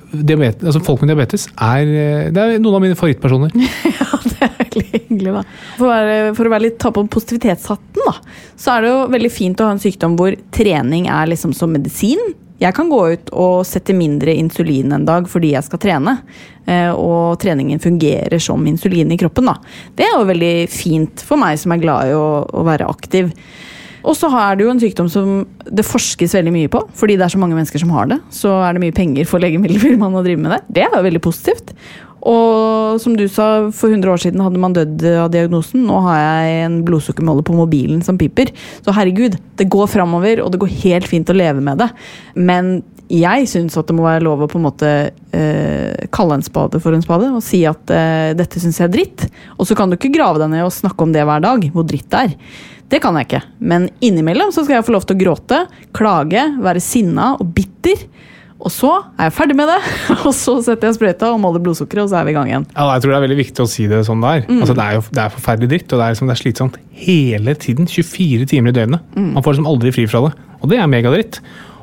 [0.09, 3.53] Diabetes, altså folk med diabetes er, eh, det er noen av mine favorittpersoner.
[4.09, 5.41] Ja, det er veldig hyggelig, da.
[5.77, 8.13] For å være, for å være litt, ta på positivitetshatten, da,
[8.59, 11.71] så er det jo veldig fint å ha en sykdom hvor trening er liksom som
[11.71, 12.19] medisin.
[12.59, 16.17] Jeg kan gå ut og sette mindre insulin en dag fordi jeg skal trene.
[16.67, 19.45] eh, Og treningen fungerer som insulin i kroppen.
[19.45, 19.55] da.
[19.95, 23.31] Det er jo veldig fint for meg som er glad i å, å være aktiv.
[24.03, 26.79] Og så er det jo en sykdom som det forskes veldig mye på.
[26.95, 29.39] Fordi det er så mange mennesker som har det, så er det mye penger for
[29.43, 30.61] legemiddelfirmaene å drive med det.
[30.69, 31.73] Det er jo veldig positivt.
[32.27, 35.85] Og som du sa, for 100 år siden hadde man dødd av diagnosen.
[35.87, 38.51] Nå har jeg en blodsukkermåler på mobilen som piper.
[38.83, 41.89] Så herregud, det går framover, og det går helt fint å leve med det.
[42.35, 42.79] Men
[43.09, 46.77] jeg syns at det må være lov å på en måte eh, kalle en spade
[46.83, 49.25] for en spade og si at eh, dette syns jeg er dritt.
[49.57, 51.87] Og så kan du ikke grave deg ned og snakke om det hver dag, hvor
[51.89, 52.35] dritt det er.
[52.89, 53.43] Det kan jeg ikke.
[53.71, 55.63] Men innimellom så skal jeg få lov til å gråte,
[55.95, 58.05] klage, være sinna og bitter.
[58.59, 59.77] Og så er jeg ferdig med det,
[60.27, 62.67] og så setter jeg sprøyta og måler blodsukkeret, og så er vi i gang igjen.
[62.73, 64.43] Ja, jeg tror det er veldig viktig å si det sånn det er.
[64.57, 66.79] Altså, det er jo det er forferdelig dritt, og det er, liksom, det er slitsomt
[67.05, 67.87] hele tiden.
[67.87, 69.15] 24 timer i døgnet.
[69.15, 70.33] Man får liksom aldri fri fra det.
[70.59, 71.39] Og det er megadritt.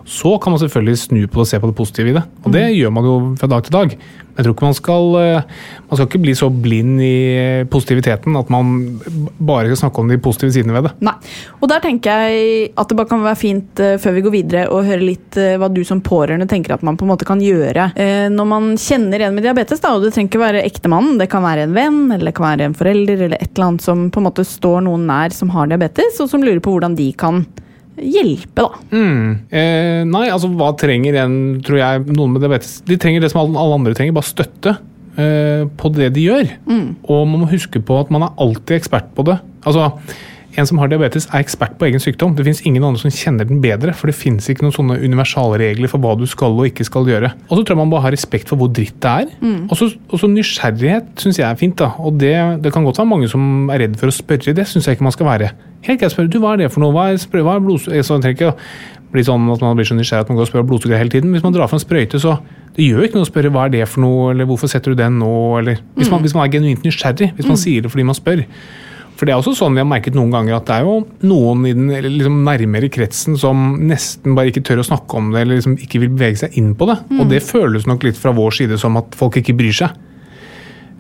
[0.07, 2.23] Så kan man selvfølgelig snu på det og se på det positive i det.
[2.47, 3.99] Og det gjør man jo fra dag til dag.
[4.37, 5.55] Jeg tror ikke man skal eh,
[5.87, 7.17] Man skal ikke bli så blind i
[7.73, 8.99] positiviteten at man
[9.39, 10.93] bare skal snakke om de positive sidene ved det.
[11.09, 11.15] Nei.
[11.61, 14.65] Og der tenker jeg at det bare kan være fint eh, før vi går videre
[14.69, 17.43] å høre litt eh, hva du som pårørende tenker at man på en måte kan
[17.43, 17.89] gjøre
[18.33, 19.81] når man kjenner en med diabetes.
[19.83, 22.47] Da, og det trenger ikke være ektemannen, det kan være en venn eller det kan
[22.49, 25.53] være en forelder eller et eller annet som på en måte står noen nær som
[25.55, 27.45] har diabetes, og som lurer på hvordan de kan
[27.97, 28.83] hjelpe, da.
[28.93, 29.33] Mm.
[29.51, 32.79] Eh, nei, altså hva trenger en, tror jeg, noen med diabetes?
[32.87, 34.77] De trenger det som alle andre trenger, bare støtte
[35.17, 36.55] eh, på det de gjør.
[37.09, 39.39] Og man må huske på at man er alltid ekspert på det.
[39.67, 39.91] Altså,
[40.57, 42.33] en som har diabetes er ekspert på egen sykdom.
[42.37, 45.91] Det fins ingen andre som kjenner den bedre, for det fins ikke noen sånne universalregler
[45.93, 47.33] for hva du skal og ikke skal gjøre.
[47.49, 49.35] Og så tror jeg man bare har respekt for hvor dritt det er.
[49.77, 51.77] Så og så nysgjerrighet syns jeg er fint.
[51.77, 52.33] da, og det,
[52.65, 54.57] det kan godt være mange som er redd for å spørre.
[54.57, 55.53] Det syns jeg ikke man skal være.
[55.87, 56.95] Helt greit, spør du, hva er det for noe?
[56.95, 58.07] Hva er, hva er blodsukker?
[58.07, 58.57] Så trenger ikke å
[59.15, 61.13] bli sånn at man blir så nysgjerrig at man går og spør om blodsukker hele
[61.13, 61.35] tiden.
[61.35, 62.39] Hvis man drar fra en sprøyte, så
[62.77, 64.99] det gjør ikke noe å spørre hva er det for noe, eller hvorfor setter du
[64.99, 68.07] den nå, eller Hvis man, hvis man er genuint nysgjerrig, hvis man sier det fordi
[68.09, 68.43] man spør.
[69.17, 71.63] For det er også sånn vi har merket noen ganger at det er jo noen
[71.65, 75.57] i den liksom nærmere kretsen som nesten bare ikke tør å snakke om det, eller
[75.57, 76.99] liksom ikke vil bevege seg inn på det.
[77.17, 79.97] Og det føles nok litt fra vår side som at folk ikke bryr seg.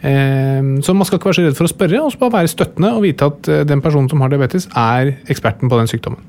[0.02, 2.52] Ehm, Så man skal ikke være så redd for å spørre, og så bare være
[2.52, 6.20] støttende og vite at eh, den personen som har diabetes, er eksperten på den sykdommen.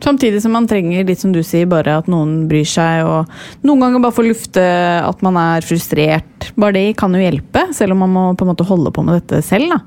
[0.00, 3.28] Samtidig som man trenger litt som du sier, bare at noen bryr seg, og
[3.68, 4.62] noen ganger bare få lufte
[5.04, 6.52] at man er frustrert.
[6.56, 9.20] Bare det kan jo hjelpe, selv om man må på en måte holde på med
[9.20, 9.74] dette selv.
[9.74, 9.80] da.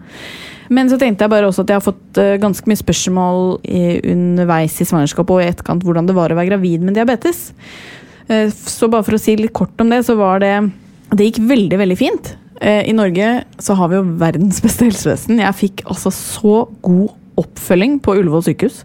[0.70, 3.42] Men så tenkte jeg bare også at jeg har fått eh, ganske mye spørsmål
[4.14, 7.52] underveis i svangerskapet og i etterkant hvordan det var å være gravid med diabetes.
[8.30, 10.72] Eh, Så bare for å si litt kort om det, så var det
[11.14, 12.36] Det gikk veldig, veldig fint.
[12.62, 15.42] Eh, I Norge så har vi jo verdens beste helsevesen.
[15.42, 18.84] Jeg fikk altså så god oppfølging på Ullevål sykehus.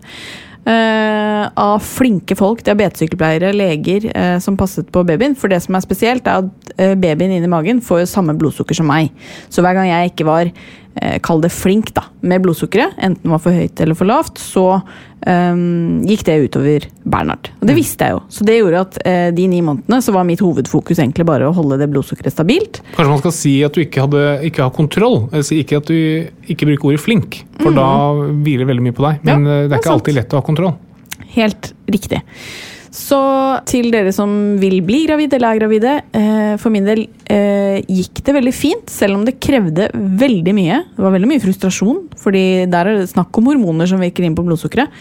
[0.68, 5.36] Uh, av flinke folk, diabetessykepleiere, leger uh, som passet på babyen.
[5.38, 8.76] For det som er spesielt, er at uh, babyen inni magen får jo samme blodsukker
[8.76, 9.08] som meg.
[9.48, 10.50] Så hver gang jeg ikke var,
[11.22, 14.64] kall det flink, da, med blodsukkeret, enten det var for høyt eller for lavt, så
[15.26, 17.50] um, gikk det utover Bernhard.
[17.60, 18.20] Og det visste jeg jo.
[18.32, 21.54] Så det gjorde at uh, de ni månedene så var mitt hovedfokus egentlig bare å
[21.56, 22.80] holde det blodsukkeret stabilt.
[22.96, 25.28] Kanskje man skal si at du ikke, hadde, ikke har kontroll.
[25.32, 27.88] altså ikke at du ikke bruker ordet flink, for da
[28.44, 29.22] hviler veldig mye på deg.
[29.28, 30.00] Men Ja, eh, det det er ikke sant.
[30.00, 30.74] alltid lett å ha kontroll.
[31.38, 32.22] Helt riktig.
[32.94, 33.20] Så
[33.68, 38.22] til dere som vil bli gravide eller er gravide, eh, for min del eh, gikk
[38.24, 40.82] det veldig fint, selv om det krevde veldig mye.
[40.96, 44.36] Det var veldig mye frustrasjon, fordi der er det snakk om hormoner som virker inn
[44.38, 44.92] på blodsukkeret.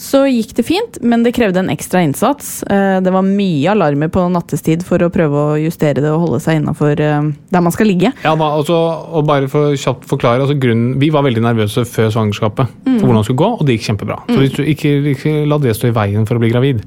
[0.00, 2.62] Så gikk det fint, men det krevde en ekstra innsats.
[2.64, 6.40] Eh, Det var mye alarmer på nattestid for å prøve å justere det og holde
[6.40, 8.12] seg innafor der man skal ligge.
[8.24, 8.78] Ja, da, altså,
[9.12, 13.20] og bare for kjapt forklare, altså grunnen, Vi var veldig nervøse før svangerskapet for hvordan
[13.20, 14.18] det skulle gå, og det gikk kjempebra.
[14.28, 16.80] Så hvis du ikke, ikke la det stå i veien for å bli gravid.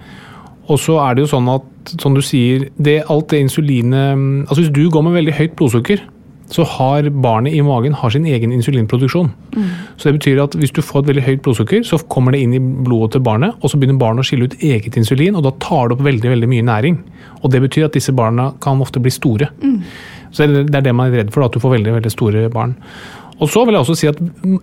[0.71, 4.62] Og så er det jo sånn at, som du sier, det, alt det insulinet altså
[4.63, 6.02] Hvis du går med veldig høyt blodsukker,
[6.51, 9.32] så har barnet i magen har sin egen insulinproduksjon.
[9.97, 12.53] Så det betyr at hvis du får et veldig høyt blodsukker, så kommer det inn
[12.53, 15.51] i blodet til barnet, og så begynner barnet å skille ut eget insulin, og da
[15.60, 16.97] tar det opp veldig veldig mye næring.
[17.43, 19.49] Og det betyr at disse barna kan ofte bli store.
[20.32, 22.75] Så det er- det man er redd for, at du får veldig veldig store barn.
[23.41, 24.19] Og så vil jeg også si at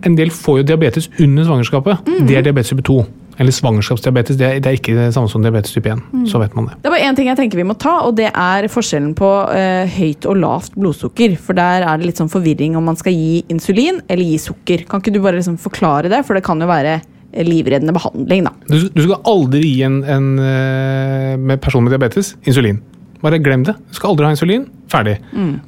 [0.06, 2.04] en del får jo diabetes under svangerskapet.
[2.26, 3.06] Det er diabetes type 2.
[3.38, 4.38] Eller svangerskapsdiabetes.
[4.40, 6.02] Det er, det er ikke det samme som diabetes type 1.
[6.30, 6.78] Så vet man det.
[6.82, 9.30] Det er bare én ting jeg tenker vi må ta, og det er forskjellen på
[9.56, 11.36] eh, høyt og lavt blodsukker.
[11.40, 14.84] For der er det litt sånn forvirring om man skal gi insulin eller gi sukker.
[14.90, 17.00] Kan ikke du bare liksom forklare det, for det kan jo være
[17.46, 18.52] livreddende behandling, da.
[18.66, 22.80] Du, du skal aldri gi en, en eh, med person med diabetes insulin.
[23.20, 23.76] Bare glem det.
[23.90, 24.66] Du skal aldri ha insulin.
[24.90, 25.18] Ferdig.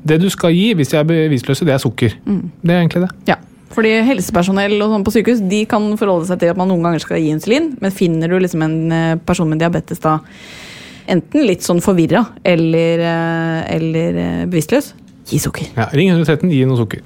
[0.09, 2.14] Det du skal gi hvis de er bevisstløse, det er sukker.
[2.25, 3.11] Det er egentlig det.
[3.29, 3.37] Ja.
[3.73, 7.05] Fordi helsepersonell og sånn på sykehus de kan forholde seg til at man noen ganger
[7.05, 10.19] skal gi insulin, men finner du liksom en eh, person med diabetes da
[11.11, 14.93] enten litt sånn forvirra eller, eh, eller eh, bevisstløs,
[15.31, 15.73] gi sukker.
[15.79, 17.03] Ja, ring 113, gi noe sukker.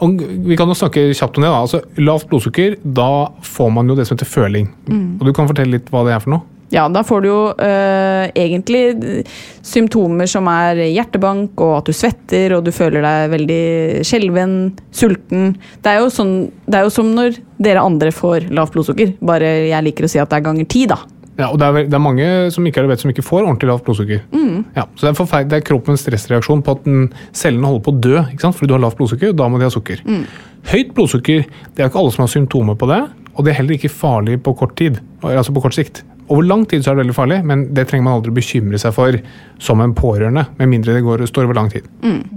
[0.00, 1.50] Og vi kan jo snakke kjapt om det.
[1.52, 1.58] da.
[1.60, 3.10] Altså, lavt blodsukker, da
[3.44, 4.70] får man jo det som heter føling.
[5.20, 6.59] Og Du kan fortelle litt hva det er for noe?
[6.70, 9.24] Ja, da får du jo eh, egentlig
[9.66, 13.62] symptomer som er hjertebank, og at du svetter, og du føler deg veldig
[14.06, 14.58] skjelven,
[14.94, 15.56] sulten.
[15.82, 16.34] Det er sånn,
[16.70, 20.22] det er jo som når dere andre får lavt blodsukker, bare jeg liker å si
[20.22, 21.00] at det er ganger ti, da.
[21.40, 23.46] Ja, og det er, det er mange som ikke er det vet, som ikke får
[23.46, 24.22] ordentlig lavt blodsukker.
[24.76, 28.00] Ja, så det er, det er kroppens stressreaksjon på at den, cellene holder på å
[28.04, 28.58] dø ikke sant?
[28.58, 29.32] fordi du har lavt blodsukker.
[29.32, 30.02] og Da må de ha sukker.
[30.70, 33.00] Høyt blodsukker det er ikke alle som har symptomer på det,
[33.32, 35.00] og det er heller ikke farlig på kort tid.
[35.24, 36.02] altså på kort sikt.
[36.30, 38.92] Over lang tid så er det veldig farlig, men det trenger man aldri bekymre seg
[38.94, 39.16] for
[39.58, 41.88] som en pårørende, med mindre det går, står over lang tid.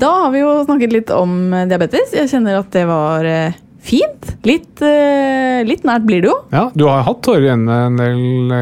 [0.01, 2.15] Da har vi jo snakket litt om eh, diabetes.
[2.17, 4.31] Jeg kjenner at det var eh, fint.
[4.49, 6.39] Litt, eh, litt nært blir det jo.
[6.55, 8.57] Ja, Du har hatt tårer i øynene en del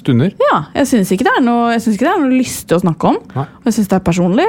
[0.00, 0.34] stunder.
[0.42, 3.12] Ja, jeg syns ikke, det noe- jeg synes ikke det er noe lystig å snakke
[3.14, 3.20] om.
[3.36, 3.46] Nei.
[3.60, 4.48] Og jeg syns det er personlig.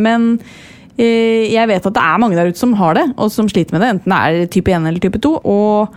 [0.00, 0.30] Men
[1.00, 3.84] jeg vet at det er mange der ute som har det, og som sliter med
[3.84, 3.92] det.
[3.94, 5.30] Enten det er type 1 eller type 2.
[5.48, 5.94] Og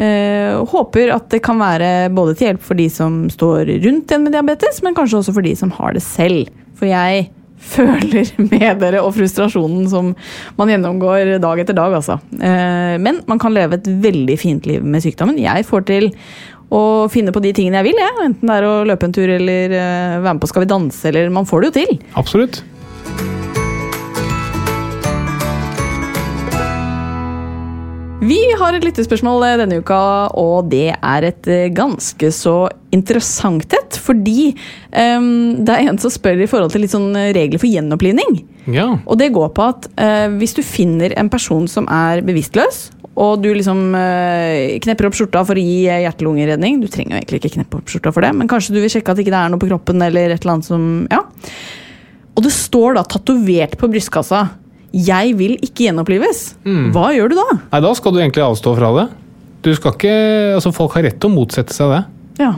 [0.00, 4.26] eh, håper at det kan være både til hjelp for de som står rundt en
[4.26, 6.50] med diabetes, men kanskje også for de som har det selv.
[6.78, 7.28] For jeg
[7.74, 10.10] føler med dere og frustrasjonen som
[10.58, 12.18] man gjennomgår dag etter dag, altså.
[12.34, 15.40] Eh, men man kan leve et veldig fint liv med sykdommen.
[15.40, 16.10] Jeg får til
[16.74, 18.14] å finne på de tingene jeg vil, jeg.
[18.24, 21.02] Enten det er å løpe en tur eller eh, være med på Skal vi danse,
[21.10, 21.98] eller Man får det jo til.
[22.20, 22.62] Absolutt.
[28.24, 30.00] Vi har et lyttespørsmål eh, denne uka,
[30.40, 32.56] og det er et eh, ganske så
[32.94, 34.00] interessant et.
[34.04, 34.54] Fordi
[34.90, 38.42] um, det er en som spør i forhold til litt sånn regler for gjenopplivning.
[38.72, 38.90] Ja.
[39.04, 43.44] Og det går på at uh, hvis du finner en person som er bevisstløs, og
[43.44, 47.38] du liksom eh, knepper opp skjorta for å gi eh, hjerte-lungeredning Du trenger jo egentlig
[47.40, 49.52] ikke kneppe opp skjorta for det, men kanskje du vil sjekke at ikke det er
[49.52, 51.22] noe på kroppen, eller et eller annet som Ja.
[52.34, 54.40] Og det står da tatovert på brystkassa
[54.94, 56.54] 'Jeg vil ikke gjenopplives'.
[56.94, 57.48] Hva gjør du da?
[57.72, 59.08] Nei, da skal du egentlig avstå fra det.
[59.64, 60.14] Du skal ikke,
[60.54, 62.02] altså Folk har rett til å motsette seg det.
[62.44, 62.52] Ja.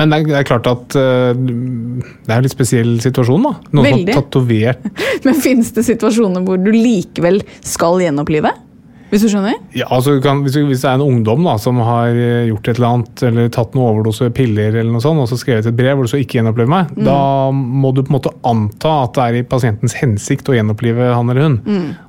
[0.00, 3.44] Men det er, det er klart at uh, det er en litt spesiell situasjon.
[3.44, 3.52] da.
[3.76, 4.14] Noen Veldig.
[4.14, 4.86] som har tatovert
[5.26, 8.52] Men finnes det situasjoner hvor du likevel skal gjenopplive?
[9.10, 9.56] Hvis du skjønner?
[9.74, 12.78] ja, altså kan, hvis, hvis det er en ungdom da, som har øh, gjort et
[12.78, 15.98] eller annet, eller tatt noe overdose piller, eller noe sånt, og så skrevet et brev
[15.98, 17.18] hvor det så ikke gjenopplever meg, da
[17.54, 21.32] må du på en måte anta at det er i pasientens hensikt å gjenopplive han
[21.32, 21.58] eller hun.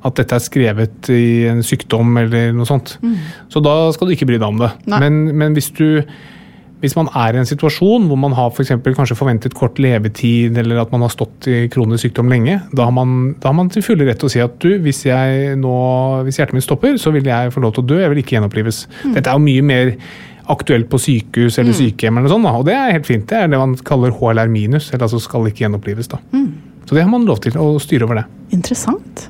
[0.08, 2.98] At dette er skrevet i en sykdom eller noe sånt.
[3.52, 4.72] Så da skal du ikke bry deg om det.
[4.92, 6.04] Men, men hvis du
[6.82, 10.58] hvis man er i en situasjon hvor man har for eksempel kanskje forventet kort levetid,
[10.58, 13.70] eller at man har stått i kronisk sykdom lenge, da har man, da har man
[13.74, 15.76] til fulle rett til å si at du, hvis, jeg nå,
[16.26, 18.38] hvis hjertet mitt stopper, så vil jeg få lov til å dø, jeg vil ikke
[18.40, 18.84] gjenopplives.
[19.14, 19.94] Dette er jo mye mer
[20.52, 23.28] aktuelt på sykehus eller sykehjem, eller sånt, og det er helt fint.
[23.30, 26.10] Det er det man kaller HLR minus, eller altså skal ikke gjenopplives.
[26.12, 26.20] da.
[26.90, 28.26] Så det har man lov til å styre over det.
[28.58, 29.30] Interessant.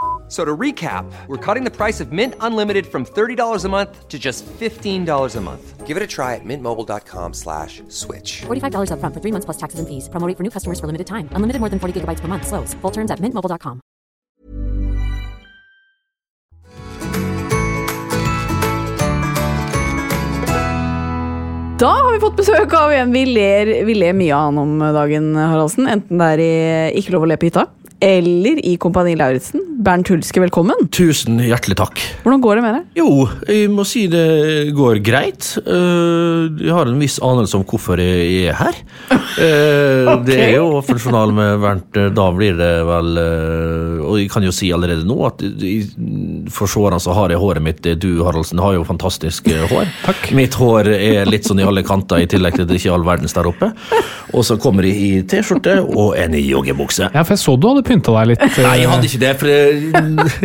[0.31, 4.07] F- So to recap, we're cutting the price of Mint Unlimited from $30 a month
[4.07, 5.85] to just $15 a month.
[5.85, 8.43] Give it a try at mintmobile.com slash switch.
[8.47, 10.07] $45 upfront for three months plus taxes and fees.
[10.07, 11.27] Promo rate for new customers for limited time.
[11.35, 12.47] Unlimited more than 40 gigabytes per month.
[12.47, 12.73] Slows.
[12.75, 13.81] Full terms at mintmobile.com.
[21.81, 24.73] Da har vi fått besøk av en vi ler, vi ler mye av han om
[24.93, 25.87] dagen, Haraldsen.
[25.89, 27.63] Enten det er i Ikke lov å le på hytta,
[28.01, 29.61] eller i Kompani Lauritzen.
[29.81, 30.87] Bernt Hulske, velkommen.
[30.93, 31.99] Tusen hjertelig takk.
[32.23, 32.87] Hvordan går det med deg?
[32.97, 33.09] Jo,
[33.49, 35.47] jeg må si det går greit.
[35.61, 38.77] Eh, Jeg har en viss anelse om hvorfor jeg er her.
[39.11, 40.25] okay.
[40.27, 41.97] Det er jo funksjonal med Bernt.
[41.97, 45.41] eh, Da blir det vel eh, Og jeg kan jo si allerede nå at
[46.51, 49.89] for seerne så har jeg håret mitt Du, Haraldsen, har jo fantastisk eh, hår.
[50.07, 50.29] Takk.
[50.37, 52.97] Mitt hår er litt sånn i alle kanter, i tillegg til at det ikke er
[52.97, 53.71] all verdens der oppe.
[54.33, 57.09] Og så kommer jeg i T-skjorte og en joggebukse.
[57.13, 58.41] Ja, for jeg så du hadde pynta deg litt.
[58.47, 59.81] eh, Nei, jeg hadde ikke det, for jeg,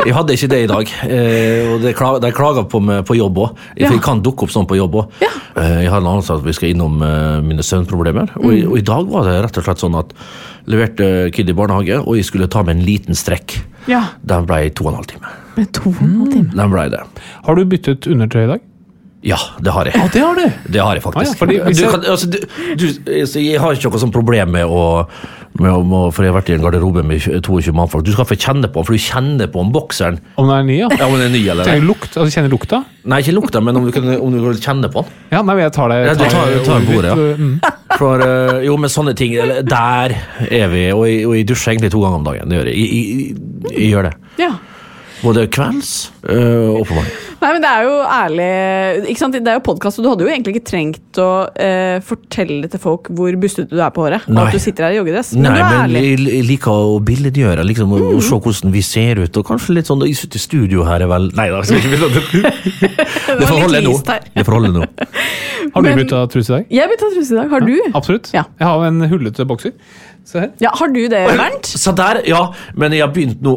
[0.05, 0.93] jeg hadde ikke det i dag.
[1.07, 3.91] Eh, og De klager på meg på jobb òg, Ja.
[3.95, 5.17] jeg kan dukke opp sånn på jobb òg.
[5.23, 8.35] Eh, jeg har en anelse at vi skal innom eh, mine søvnproblemer.
[8.43, 10.13] Og, i- og i dag var det rett og slett sånn at
[10.67, 13.61] leverte Kid i barnehage, og jeg skulle ta med en liten strekk.
[13.87, 15.29] Ja, Den ble to og en halv time.
[15.57, 16.51] med to og en halv time.
[16.59, 17.05] Den ble det.
[17.47, 18.61] Har du byttet undertøy i dag?
[19.27, 19.95] Ja, det har jeg.
[19.97, 20.53] Ja, det har du!
[20.71, 21.31] Det har jeg faktisk.
[21.43, 22.39] Ah, ja, fordi du kan, altså, du,
[22.79, 22.85] du,
[23.41, 24.83] jeg har ikke noe sånn problem med å,
[25.59, 28.05] å For jeg har vært i en garderobe med 22 mannfolk.
[28.07, 30.67] Du skal få kjenne på den, for du kjenner på om bokseren Om den er
[30.69, 30.91] ny, ja?
[30.99, 32.13] Ja, om den er ny eller Trenger lukt?
[32.13, 32.83] Altså, kjenner lukta?
[33.07, 35.19] Nei, ikke lukta, men om du kan, om du kjenne på den.
[35.31, 35.99] Ja, nei, men jeg tar det.
[36.05, 37.17] Ja, du tar- tar bordet, ja.
[37.39, 37.59] mm.
[38.01, 39.37] For, eh, jo, men sånne ting,
[39.71, 40.17] der
[40.51, 42.57] er vi, og jeg, og jeg dusjer egentlig to ganger om dagen.
[42.59, 43.37] Jeg, jeg,
[43.71, 44.17] jeg gjør det.
[44.43, 44.51] Ja.
[45.27, 45.93] Både kvelds
[46.31, 47.23] øh, og på morgenen.
[47.37, 48.47] Nei, men det er jo ærlig
[49.11, 49.35] ikke sant?
[49.37, 51.27] Det er jo podkast, og du hadde jo egentlig ikke trengt å
[51.61, 54.25] eh, fortelle til folk hvor bustete du er på håret.
[54.33, 54.47] Nei.
[54.49, 55.35] at du sitter her i joggedress.
[55.37, 56.03] Men Nei, du er men ærlig.
[56.07, 59.77] jeg, jeg liker å billedgjøre, liksom, og, og se hvordan vi ser ut, og kanskje
[59.77, 62.55] litt sånn Jeg sitter i studio her, er vel Nei da, skal ikke begynne
[63.43, 63.95] Det får holde nå.
[64.07, 64.89] Det får holde nå.
[65.75, 66.67] Har du Men- bytta truse i dag?
[66.79, 67.51] Jeg bytta truse i dag.
[67.53, 67.75] Har du?
[67.99, 68.31] Absolutt.
[68.33, 68.47] Ja.
[68.61, 69.75] Jeg har en hullete bokser.
[70.27, 70.49] Se her.
[70.59, 71.69] Ja, har du det, Bernt?
[71.71, 72.41] Så der, ja,
[72.75, 73.53] men jeg har begynt nå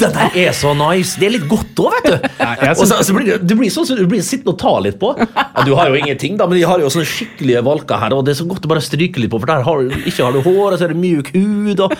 [0.00, 1.14] Den der er så nice!
[1.20, 2.26] Det er litt godt òg, vet du.
[2.72, 4.98] og så, så blir det, det blir sånn som du blir sittende og ta litt
[4.98, 5.12] på.
[5.22, 8.26] Ja, du har jo ingenting, da, men de har jo sånne skikkelige valker her, og
[8.26, 10.34] det er så godt å bare stryke litt på, for der har du, ikke har
[10.34, 11.84] du hår, og så er det mjuk hud.
[11.86, 11.94] Og,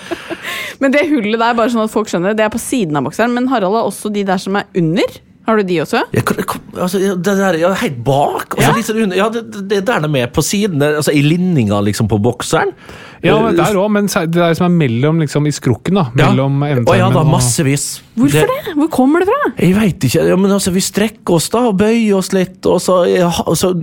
[0.83, 3.07] Men det hullet der, bare sånn at folk skjønner det, det er på siden av
[3.07, 3.35] bokseren.
[3.35, 5.19] Men Harald har også de der som er under.
[5.49, 6.03] Har du de også?
[6.13, 8.53] hva- altså, det der, ja, helt bak.
[8.53, 8.73] Altså, Ja.
[8.77, 12.19] litt sånn ja, det, det er der med på siden, altså i linninga liksom på
[12.21, 12.75] bokseren.
[13.19, 16.05] Ja, men der òg, men det der som er mellom, liksom, i skrukken, da.
[16.15, 16.29] Ja.
[16.31, 17.87] Å ja, da, og massevis.
[18.15, 18.75] Hvorfor det?
[18.77, 19.49] Hvor kommer det fra?
[19.59, 20.23] Jeg veit ikke.
[20.29, 23.27] Ja, men altså, vi strekker oss da og bøyer oss litt, og så, ja,
[23.59, 23.73] så,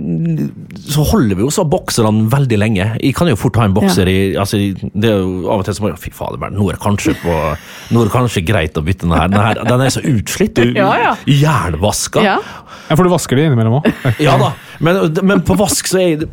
[0.87, 2.87] så holder vi jo så bokserne veldig lenge.
[3.03, 5.77] Jeg kan jo fort ha en bokser i altså, det er jo Av og til
[5.77, 7.35] så må jeg Fy fader, nå er det kanskje på
[7.93, 9.29] Nå er det kanskje greit å bytte den her.
[9.31, 10.57] Den, her, den er så utslitt.
[10.77, 11.13] Ja, ja.
[11.57, 12.23] Jernvaska.
[12.23, 12.37] Ja.
[12.87, 13.89] Ja, for du vasker de innimellom òg.
[14.23, 16.29] Ja da, men, men på vask så er det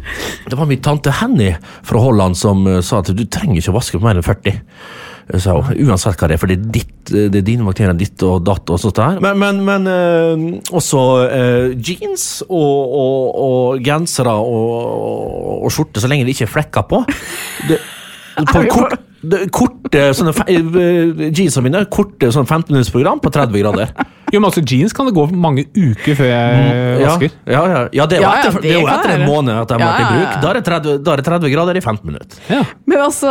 [0.46, 1.50] Det var min tante Henny
[1.86, 4.60] fra Holland som eh, sa at du trenger ikke å vaske på mer enn 40.
[5.40, 8.20] Så, uansett hva det er, for det er, ditt, eh, det er dine bakterier, ditt
[8.26, 9.22] og datt og sånt der.
[9.24, 10.44] Men, men, men øh,
[10.76, 16.54] også øh, jeans og, og, og gensere og, og skjorte, så lenge det ikke er
[16.58, 17.02] flekker på.
[17.70, 17.80] Det,
[18.52, 20.36] på kort, det, korte sånne,
[21.30, 23.96] Jeansene mine korte sånn 15 minutts program på 30 grader.
[24.34, 27.34] Jo, men altså, jeans kan det gå mange uker før jeg vasker.
[27.34, 29.12] Mm, Ja, ja, ja, det er jo Ja, ja, etter, det det er jo etter
[29.14, 30.36] en måned at de har vært i bruk.
[30.42, 32.40] Da er det 30, da er det 30 grader i 15 minutter.
[32.50, 32.62] Ja.
[32.90, 33.30] Men altså,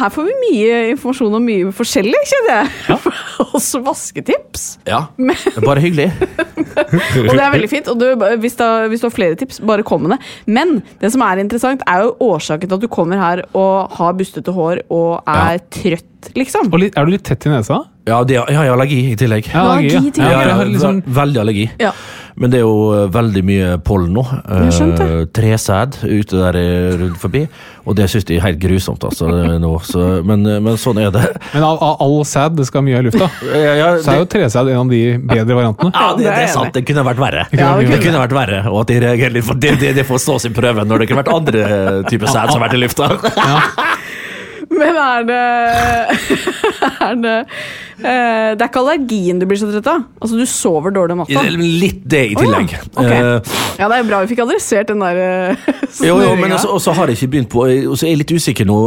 [0.00, 3.00] her får vi mye informasjon om mye forskjellig, kjenner jeg.
[3.58, 4.66] Også vasketips.
[4.86, 6.08] Ja, det er bare hyggelig.
[7.28, 7.88] Og det er veldig fint.
[7.90, 8.06] Og du,
[8.42, 10.20] hvis, da, hvis du har flere tips, bare kom med det.
[10.46, 14.14] Men det som er interessant, er jo årsaken til at du kommer her og har
[14.18, 16.06] bustete hår og er trøtt,
[16.36, 16.68] liksom.
[16.72, 17.82] Og litt, er du litt tett i nesa?
[18.08, 19.50] Ja, det, jeg har allergi i tillegg.
[19.52, 20.24] Ja, allergi, Allergi ja.
[20.24, 21.66] Ja, ja, jeg har liksom, Veldig allergi.
[21.78, 21.92] Ja.
[22.40, 24.22] Men det er jo eh, veldig mye pollen nå.
[24.24, 27.42] Eh, Tresæd ute der eh, rundt forbi.
[27.84, 29.28] Og det syns de er helt grusomt, altså.
[29.60, 29.72] nå.
[29.84, 31.26] Så, men, eh, men sånn er det.
[31.52, 33.28] men av, av all sæd, det skal mye i lufta.
[33.60, 35.02] Ja, ja, Så er jo det, tresæd en av de
[35.34, 35.92] bedre variantene.
[35.92, 36.74] ja, det, det er det sant.
[36.78, 37.46] Det kunne vært verre.
[37.52, 39.46] Ja, det det, kunne kunne vært verre, og at de reagerer litt.
[39.50, 41.66] For det, det, det får stå sin prøve når det kunne vært andre
[42.08, 43.12] typer sæd som har vært i lufta.
[44.80, 45.40] Men er det
[47.10, 50.04] Er det uh, Det er ikke allergien du blir så trett av?
[50.20, 51.42] Altså, du sover dårlig om natta?
[51.52, 52.60] Litt det i Å, ja.
[52.60, 52.74] tillegg.
[53.04, 55.70] Eh, Ja, det er bra vi fikk adressert den der uh,
[56.08, 58.34] Jo, jo, men også, også har jeg ikke begynt på Og så er jeg litt
[58.36, 58.78] usikker nå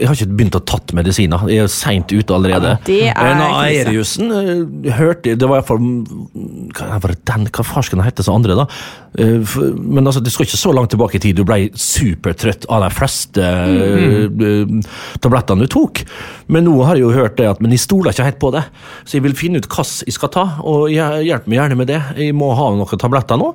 [0.00, 3.36] Jeg har ikke begynt å tatt medisiner Jeg er sent ute allerede Ja, det er
[3.38, 3.50] nå.
[3.64, 4.32] Aeriusen
[4.98, 5.84] Hørte det var i hvert fall
[6.78, 8.68] Hva var det den, hva farsken hette så andre da
[9.16, 12.90] Men altså, det skal ikke så langt tilbake i tid Du ble supertrøtt av de
[12.94, 14.40] fleste Mm.
[14.42, 14.82] øh,
[15.22, 16.02] tablettene du tok
[16.52, 18.62] Men nå har jeg jo hørt det at Men jeg stoler ikke helt på det
[19.08, 22.00] Så jeg vil finne ut hva jeg skal ta Og hjelp meg gjerne med det
[22.18, 23.50] Jeg må ha noen tabletter nå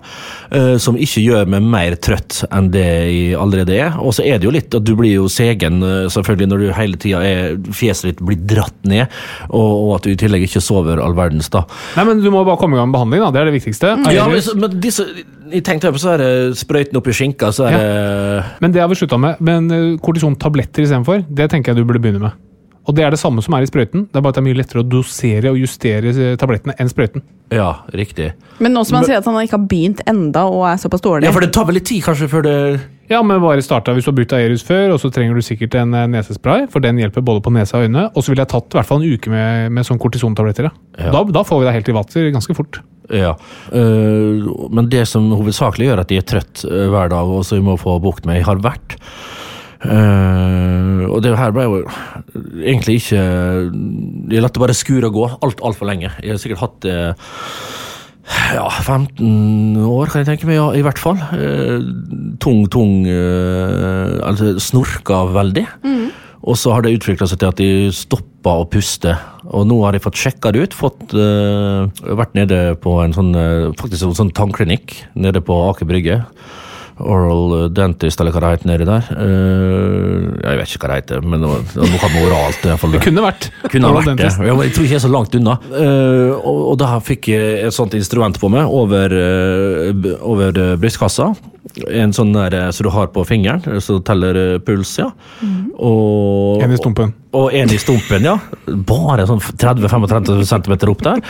[0.51, 4.39] eh, Som ikke gjør meg mer trøtt enn det jeg allerede er Og så er
[4.41, 7.73] det jo litt at du blir jo segen eh, Selvfølgelig når du hele tiden er
[7.73, 9.05] Fjeset ditt blir dratt ned
[9.49, 11.63] Og, og at du i tillegg ikke sover all verdens da
[11.97, 13.23] Nei, men Du må bare komme i gang med behandling.
[13.27, 13.93] da, Det er det viktigste.
[14.13, 15.05] Ja, men, men disse
[15.53, 18.81] Jeg tenkte på så er det sprøyten opp i skinka Så er det Men det
[18.81, 19.37] har vi slutta med.
[19.43, 22.39] Men eh, kortisontabletter istedenfor, det tenker jeg du burde begynne med.
[22.83, 24.07] Og det er det samme som er i sprøyten.
[24.11, 26.89] Det er bare at det er mye lettere å dosere og justere eh, tablettene enn
[26.91, 27.23] sprøyten.
[27.53, 28.31] Ja, riktig
[28.63, 31.27] Men nå som han sier at han ikke har begynt enda og er såpass dårlig
[31.27, 32.55] Ja, for det tar vel litt tid kanskje før det
[33.11, 35.77] Ja, men bare starta hvis du har brukt Aerus før, og så trenger du sikkert
[35.77, 38.07] en eh, nesespray, for den hjelper både på nese og øyne.
[38.15, 40.71] Og så ville jeg tatt i hvert fall en uke med, med sånn kortisontabletter.
[40.71, 40.73] Ja.
[40.97, 41.13] Ja.
[41.13, 42.81] Da, da får vi deg helt i vater ganske fort.
[43.13, 43.35] Ja,
[43.75, 47.59] øh, men det som hovedsakelig gjør at de er trøtt øh, hver dag, og som
[47.59, 48.97] vi må få bukt med, har vært
[49.85, 51.83] øh, Og det her ble jo
[52.63, 53.21] egentlig ikke
[54.31, 56.11] Jeg lot det bare skure og gå alt altfor lenge.
[56.23, 56.97] Jeg har sikkert hatt det
[58.53, 61.19] ja, 15 år, kan jeg tenke meg, ja, i hvert fall.
[61.35, 61.83] Eh,
[62.39, 65.65] tung, tung eh, Altså snorka veldig.
[66.43, 69.13] Og så har det utvikla seg til at de stoppa å puste.
[69.47, 70.75] Og nå har de fått sjekka det ut.
[70.75, 71.87] Fått, eh,
[72.19, 76.19] vært nede på en sånn eh, faktisk sånn tannklinikk nede på Aker Brygge.
[77.01, 79.07] Oral dentist, eller hva det heter nedi der.
[79.17, 82.59] Eh, jeg vet ikke hva det heter, men noe, noe oralt.
[82.61, 82.93] i hvert fall.
[82.93, 83.47] Det kunne vært.
[83.71, 84.43] Kunne Oral vært dentist.
[84.43, 85.55] Ja, Jeg tror ikke jeg er så langt unna.
[85.73, 90.75] Eh, og, og da fikk jeg et sånt instrument på meg over, eh, over eh,
[90.77, 91.31] brystkassa.
[91.89, 95.09] En sånn der eh, som du har på fingeren, eh, som teller eh, puls, ja.
[95.79, 97.15] Og, En i stumpen.
[97.33, 98.35] Og en i stumpen, ja.
[98.85, 101.21] Bare sånn 30-35 cm opp der.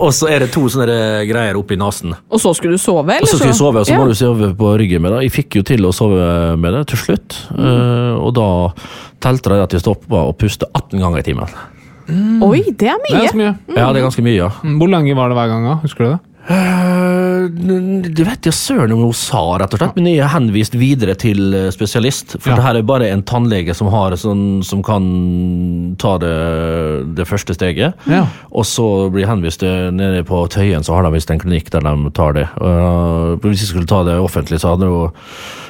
[0.00, 2.16] Og så er det to sånne der greier oppi nesen.
[2.30, 3.22] Og så skulle du sove, eller?
[3.22, 3.98] Og så skulle jeg sove, og så Ja.
[4.00, 5.20] må du sove på ryggen med det.
[5.30, 7.38] Jeg fikk jo til å sove med det til slutt.
[7.54, 8.48] eh, og da
[9.22, 11.48] telte de at jeg stoppa og puste 18 ganger i timen.
[12.42, 13.20] Oi, det er mye.
[13.22, 13.52] Det er mye!
[13.68, 13.76] mye.
[13.78, 14.48] Ja, det er ganske mye, ja.
[14.64, 15.64] Mm, Hvor lange var det hver gang?
[15.64, 15.74] da?
[15.86, 16.18] Husker du det?
[16.50, 17.48] Eh,
[18.12, 19.96] Det vet jeg søren om hun sa, rett og slett.
[19.96, 22.36] Men jeg er henvist videre til eh, spesialist.
[22.38, 22.56] For Ja.
[22.56, 27.54] det her er bare en tannlege som, har sånn, som kan ta det, det første
[27.54, 27.94] steget.
[28.06, 28.26] Ja.
[28.50, 31.80] Og så blir henvist eh, nede på Tøyen, så har de visst en klinikk der
[31.80, 32.48] de tar det.
[32.60, 35.12] Uh, hvis jeg skulle ta det offentlig, så hadde jeg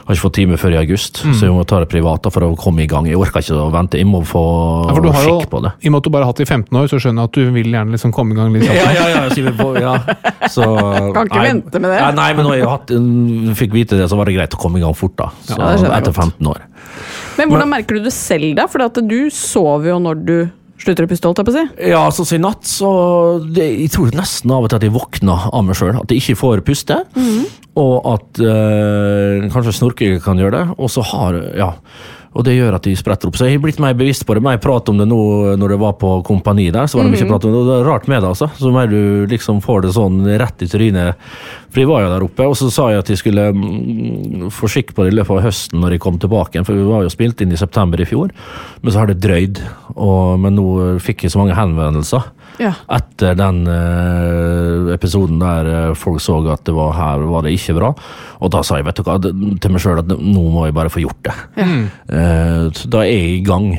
[0.07, 1.21] har ikke fått time før i august.
[1.23, 1.35] Mm.
[1.39, 3.07] Så jeg må ta det privat for å komme i gang.
[3.07, 4.01] Jeg orker ikke å vente.
[4.01, 4.43] Jeg må få
[4.91, 5.73] Ja, jo, skikk på det.
[5.83, 7.31] I og med at du bare har hatt det i 15 år, så skjønner jeg
[7.31, 8.67] at du vil gjerne liksom komme i gang litt.
[8.67, 9.95] Ja, ja, ja, på, ja.
[10.51, 10.62] Så,
[11.17, 12.01] Kan ikke nei, vente med det.
[12.01, 12.93] Nei, nei, men når jeg hatt,
[13.59, 15.17] fikk vite det, så var det greit å komme i gang fort.
[15.21, 15.31] da.
[15.49, 16.65] Så, Ja, etter 15 år.
[17.39, 18.67] Men hvordan merker du det selv, da?
[18.71, 20.37] For du sover jo når du
[20.83, 21.91] slutter å puste, holdt jeg på å si.
[21.93, 22.89] Ja, som i natt, så
[23.47, 25.95] det, Jeg tror nesten av og til at jeg våkner av meg sjøl.
[26.01, 26.99] At jeg ikke får puste.
[27.79, 30.65] Og at øh, kanskje snorking kan gjøre det.
[30.79, 31.71] Og så har Ja.
[32.33, 33.37] Og det gjør at de spretter opp.
[33.37, 34.43] Så jeg har blitt mer bevisst på det.
[34.45, 35.21] Mer prat om det nå
[35.61, 36.89] når det var på kompani der.
[36.89, 37.65] så var det mye prat om det.
[37.69, 38.49] Det er rart med det, altså.
[38.57, 41.29] Så mer du liksom får det sånn rett i trynet.
[41.73, 44.71] For jeg var jo der oppe, og så sa jeg at jeg skulle mm, få
[44.73, 46.69] skikk på det i løpet av høsten når jeg kom tilbake igjen.
[46.69, 48.33] For vi var jo spilt inn i september i fjor.
[48.81, 49.61] Men så har det drøyd.
[49.93, 50.69] Og, men nå
[51.05, 52.73] fikk jeg så mange henvendelser Ja.
[52.93, 57.77] etter den eh, episoden der eh, folk så at det var her var det ikke
[57.79, 57.93] bra.
[58.43, 60.93] Og da sa jeg vet du hva, til meg sjøl at nå må jeg bare
[60.93, 61.37] få gjort det.
[61.63, 63.73] Eh, så da er jeg i gang.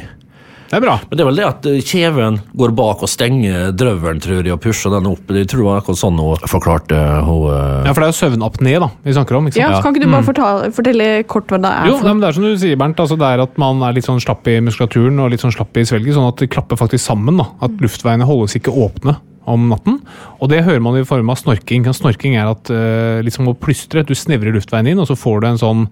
[0.73, 0.93] Det er bra.
[1.05, 4.55] Men det er vel det at eh, kjeven går bak og stenger drøvelen, tror jeg,
[4.55, 5.29] og pusher den opp.
[5.29, 8.17] Jeg tror det var akkurat sånn hun forklarte hun eh, Ja, For det er jo
[8.17, 9.51] søvnapné da, vi snakker om.
[9.51, 11.91] ikke Ja, så Kan ikke du bare fortale, fortelle kort hva det er?
[11.91, 13.03] Jo, for nei, men det er som du sier, Bernt.
[13.05, 15.77] Altså, det er at man er litt sånn slapp i muskulaturen og litt sånn slapp
[15.77, 17.37] i svelget, sånn at det klapper faktisk sammen.
[17.37, 17.45] da.
[17.69, 19.19] At luftveiene holdes ikke åpne
[19.49, 19.99] om natten.
[20.39, 21.87] Og det hører man i form av snorking.
[21.95, 24.05] Snorking er at uh, litt å plystre.
[24.07, 25.87] Du snevrer luftveien inn, og så får du en sånn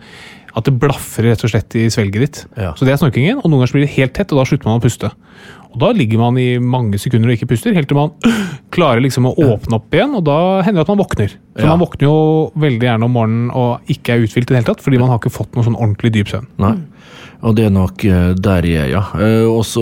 [0.52, 2.40] at det blafrer rett og slett i svelget ditt.
[2.60, 2.74] Ja.
[2.76, 4.82] Så det er snorkingen, og noen ganger blir det helt tett, og da slutter man
[4.82, 5.12] å puste.
[5.72, 8.12] Og Da ligger man i mange sekunder og ikke puster, helt til man
[8.76, 11.36] klarer liksom å åpne opp igjen, og da hender det at man våkner.
[11.56, 11.72] For Ja.
[11.72, 12.18] man våkner jo
[12.60, 15.22] veldig gjerne om morgenen og ikke er uthvilt i det hele tatt, fordi man har
[15.22, 16.50] ikke fått noe sånn ordentlig dyp søvn.
[16.60, 16.76] Nei.
[17.42, 19.04] Og det er nok eh, der jeg er, ja.
[19.18, 19.82] Eh, og så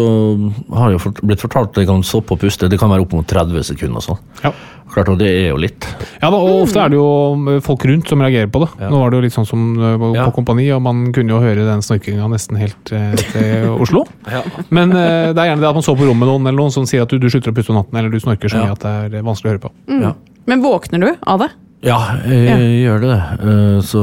[0.73, 2.69] har jeg blitt fortalt at jeg kan stoppe å puste.
[2.71, 4.21] Det kan være opp mot 30 sekunder og sånn.
[4.45, 4.53] Ja.
[4.89, 5.85] Klart, og det er jo litt.
[6.17, 8.69] Ja, da, og Ofte er det jo folk rundt som reagerer på det.
[8.81, 8.87] Ja.
[8.89, 10.25] Nå var det jo litt sånn som eh, på Ja.
[10.33, 14.05] Kompani, og man kunne jo høre den snorkinga nesten helt eh, til Oslo.
[14.31, 14.41] ja.
[14.73, 16.73] Men eh, det er gjerne det at man sover på rommet med noen eller noen
[16.73, 18.65] som sier at du, du slutter å puste om natten, eller du snorker så Ja.
[18.71, 19.73] mye at det er eh, vanskelig å høre på.
[20.07, 20.15] Ja.
[20.49, 21.51] Men våkner du av det?
[21.81, 23.17] Ja, jeg gjør det.
[23.39, 23.83] det.
[23.87, 23.99] Så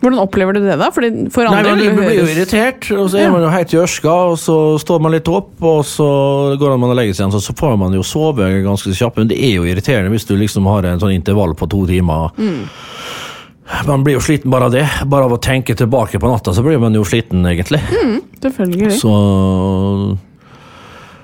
[0.00, 0.88] Hvordan opplever du det, da?
[0.90, 3.50] Fordi for Nei, andre men vil Du blir jo irritert, og så er man jo
[3.52, 6.06] helt i ørska, og så står man litt opp, og så
[6.58, 9.18] går man og legger seg igjen, så- får man jo sove ganske kjapt.
[9.20, 12.30] Men det er jo irriterende hvis du liksom har en sånn intervall på to timer.
[13.86, 14.88] Man blir jo sliten bare av det.
[15.06, 17.80] Bare av å tenke tilbake på natta, så blir man jo sliten, egentlig.
[18.40, 18.90] Selvfølgelig.
[18.98, 20.18] Så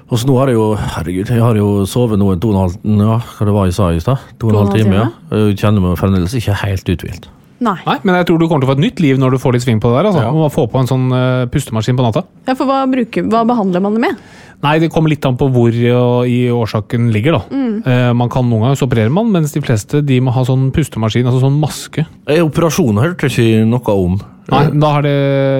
[0.08, 2.54] og så nå har jeg jo Herregud, jeg har jo sovet nå en to og
[2.54, 4.30] en halv Ja, hva det var jeg sa i stad?
[4.40, 5.08] To og en halv time, ja.
[5.34, 7.28] Jeg kjenner meg fremdeles ikke helt uthvilt.
[7.58, 7.74] Nei.
[7.82, 9.56] Nei, Men jeg tror du kommer til å få et nytt liv når du får
[9.56, 10.08] litt sving på det der.
[10.10, 10.22] altså.
[10.22, 10.34] Ja.
[10.34, 12.22] Må få på en sånn uh, pustemaskin på natta.
[12.46, 14.20] Ja, for hva, bruker, hva behandler man det med?
[14.62, 17.58] Nei, det kommer litt an på hvor og i årsaken ligger, da.
[17.86, 20.72] Eh, man kan Noen ganger så opererer man, mens de fleste de må ha sånn
[20.74, 22.02] pustemaskin, altså sånn maske.
[22.26, 24.16] Operasjon Operasjonen hørte jeg ikke noe om.
[24.48, 25.10] Nei, da har det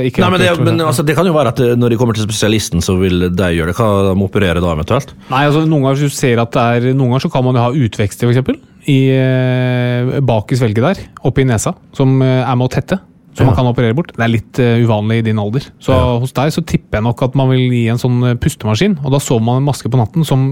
[0.09, 2.16] ikke Nei, men, det, men altså, det kan jo være at eh, når de kommer
[2.16, 3.76] til spesialisten, så vil de gjøre det.
[3.76, 5.12] Hva de opererer da, eventuelt?
[5.28, 7.66] Nei, altså Noen ganger du ser at det er Noen ganger så kan man jo
[7.66, 8.62] ha utvekster, f.eks.
[8.89, 13.01] Eh, bak i svelget der, oppe i nesa, som eh, er med å tette.
[13.36, 13.51] Som Ja.
[13.53, 14.14] man kan operere bort.
[14.16, 15.68] Det er litt uh, uvanlig i din alder.
[15.78, 16.16] Så Ja.
[16.18, 19.20] hos deg så tipper jeg nok at man vil gi en sånn pustemaskin, og da
[19.22, 20.49] sover man en maske på natten som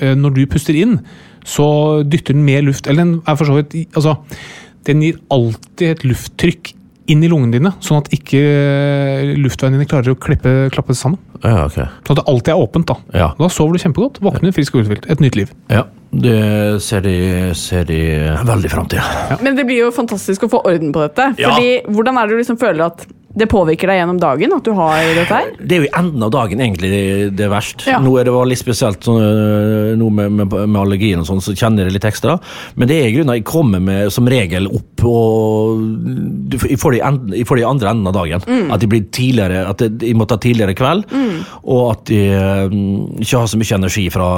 [0.00, 1.00] uh, når du puster inn,
[1.44, 1.66] så
[2.06, 4.14] dytter den mer luft Eller den er for så vidt Altså,
[4.86, 6.72] den gir alltid et lufttrykk
[7.10, 11.18] inn i lungene dine, sånn at ikke eh, luftveiene dine klarer å klippe, klappe sammen.
[11.42, 11.80] Ja, ok.
[12.06, 12.86] Sånn at det alltid er åpent.
[12.92, 13.32] Da Ja.
[13.38, 14.20] Da sover du kjempegodt.
[14.22, 15.08] Våkner frisk og uthvilt.
[15.10, 15.50] Et nytt liv.
[15.72, 15.84] ja.
[16.12, 17.12] Det ser de,
[17.56, 17.96] ser de
[18.44, 19.00] veldig fram til.
[19.40, 21.30] Men det blir jo fantastisk å få orden på dette.
[21.40, 21.54] Ja.
[21.54, 24.52] Fordi, Hvordan er det du liksom føler at det påvirker deg gjennom dagen?
[24.52, 25.54] At du har dette her?
[25.56, 27.00] Det er jo i enden av dagen egentlig det,
[27.38, 27.86] det er verst.
[27.88, 27.96] Ja.
[28.04, 31.86] Nå er det litt spesielt sånn, øh, med, med, med allergien og sånn, så kjenner
[31.86, 32.36] jeg det litt ekstra.
[32.76, 35.80] Men det er i grunnen jeg kommer med som regel opp og
[36.52, 38.44] du, får- i enden, jeg får det i andre enden av dagen.
[38.72, 41.04] At jeg blir tidligere, at de, må ta tidligere kveld,
[41.62, 42.76] og at jeg øh,
[43.22, 44.28] ikke har så mye energi fra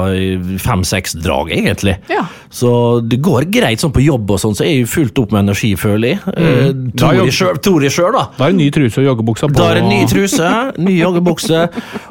[0.65, 1.97] fem-seks drag, egentlig.
[2.11, 2.25] Ja.
[2.49, 5.45] Så det går greit sånn på jobb og sånn, så er jeg fullt opp med
[5.45, 6.21] energi, føler jeg.
[6.25, 6.85] Mm.
[6.95, 8.25] Da tror jeg sjøl, tror jeg sjøl, da.
[8.37, 9.57] Da er det ny truse og joggebuksa på.
[9.59, 11.65] Da er det ny truse, ny joggebukse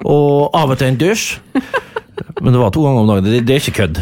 [0.05, 1.30] og av og til en dusj.
[2.42, 3.26] Men det var to ganger om dagen.
[3.30, 4.00] Det, det er ikke kødd.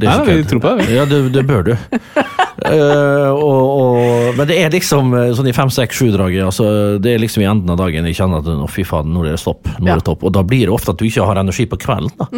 [0.00, 0.86] Det er Nei, ikke vi tror på det.
[0.94, 1.72] Ja, det, det bør du.
[1.74, 6.46] uh, og, og, men det er liksom eh, sånn i fem-seks-sju-draget.
[6.46, 6.70] Altså,
[7.02, 9.34] det er liksom i enden av dagen jeg kjenner at å, fy faen, nå er
[9.34, 9.68] det stopp.
[9.78, 10.24] Nå er det topp.
[10.26, 12.16] Og da blir det ofte at du ikke har energi på kvelden.
[12.20, 12.30] da.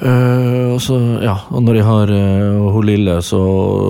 [0.00, 3.40] Eh, og så, ja, og når jeg har uh, hun lille, så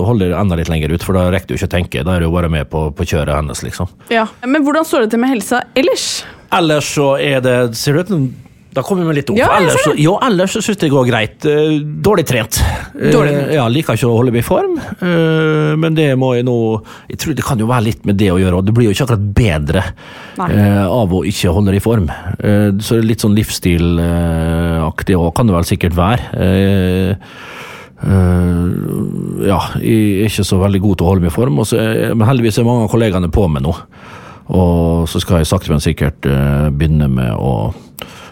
[0.08, 2.04] holder jeg enda litt lenger ut, for da rekker du ikke å tenke.
[2.06, 3.90] Da er du bare med på, på kjøret hennes, liksom.
[4.12, 4.26] Ja.
[4.46, 6.08] Men hvordan står det til med helsa ellers?
[6.56, 8.14] Ellers så er det Ser du ut
[8.70, 9.38] Da kommer vi litt opp.
[9.38, 11.46] Ja, ellers, ja, ellers så syns jeg det går greit.
[11.48, 12.60] Eh, dårlig trent.
[12.94, 16.46] Eh, Dårlig ja, Liker ikke å holde meg i form, eh, men det må jeg
[16.46, 16.54] nå
[17.10, 18.94] Jeg tror det kan jo være litt med det å gjøre, og det blir jo
[18.94, 19.82] ikke akkurat bedre
[20.38, 20.50] Nei.
[20.86, 22.06] av å ikke holde deg i form.
[22.10, 26.22] Så det er litt sånn livsstilaktig òg, kan det vel sikkert være.
[29.50, 32.60] Ja, jeg er ikke så veldig god til å holde meg i form, men heldigvis
[32.60, 33.74] er mange av kollegaene på meg nå.
[34.50, 37.52] Og så skal jeg sakte, men sikkert eh, begynne med å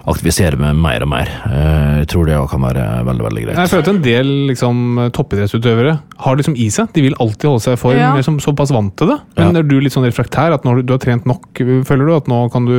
[0.09, 1.29] aktivisere meg mer og mer.
[1.51, 3.59] Eh, jeg tror det kan være veldig veldig greit.
[3.61, 4.79] Jeg føler at en del liksom,
[5.15, 5.93] toppidrettsutøvere
[6.25, 6.89] har liksom i seg.
[6.97, 7.99] De vil alltid holde seg i form.
[8.01, 8.15] Ja.
[8.17, 9.19] De er som, såpass vant til det.
[9.37, 9.61] Men Ja.
[9.61, 10.57] er du litt sånn refraktær?
[10.57, 11.51] At når du, du har trent nok,
[11.87, 12.75] føler du at nå kan du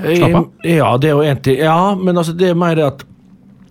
[0.00, 0.48] slappe av?
[0.64, 1.60] Eh, Ja, det er jo en ting.
[1.60, 3.04] Ja, men altså, det er mer det at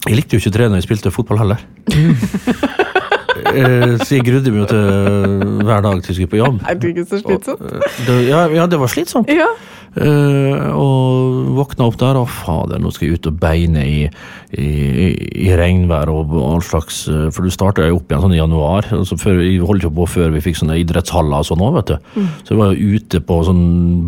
[0.08, 1.66] Jeg likte jo ikke å trene når jeg spilte fotball heller.
[3.46, 6.62] Eh, så jeg grudde meg jo til hver dag til jeg skulle på jobb.
[6.68, 7.62] Er det ikke så slitsomt?
[8.08, 9.30] Det, ja, ja, det var slitsomt.
[9.32, 9.50] Ja.
[10.00, 14.02] Eh, og våkna opp der, og fader, nå skal jeg ut og beine i,
[14.56, 14.68] i,
[15.44, 18.88] i regnvær og all slags eh, For du starta jo opp igjen sånn i januar.
[18.96, 21.92] Altså før, jeg holdt jo på før vi fikk sånne idrettshaller og sånn òg, vet
[21.92, 22.22] du.
[22.46, 23.64] Så jeg var jo ute på sånn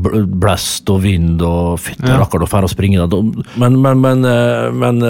[0.06, 2.22] bl- blest og vind og fytte Ja.
[2.24, 3.10] rakkeren og fære og springe.
[3.60, 5.04] Men, men, men, eh, men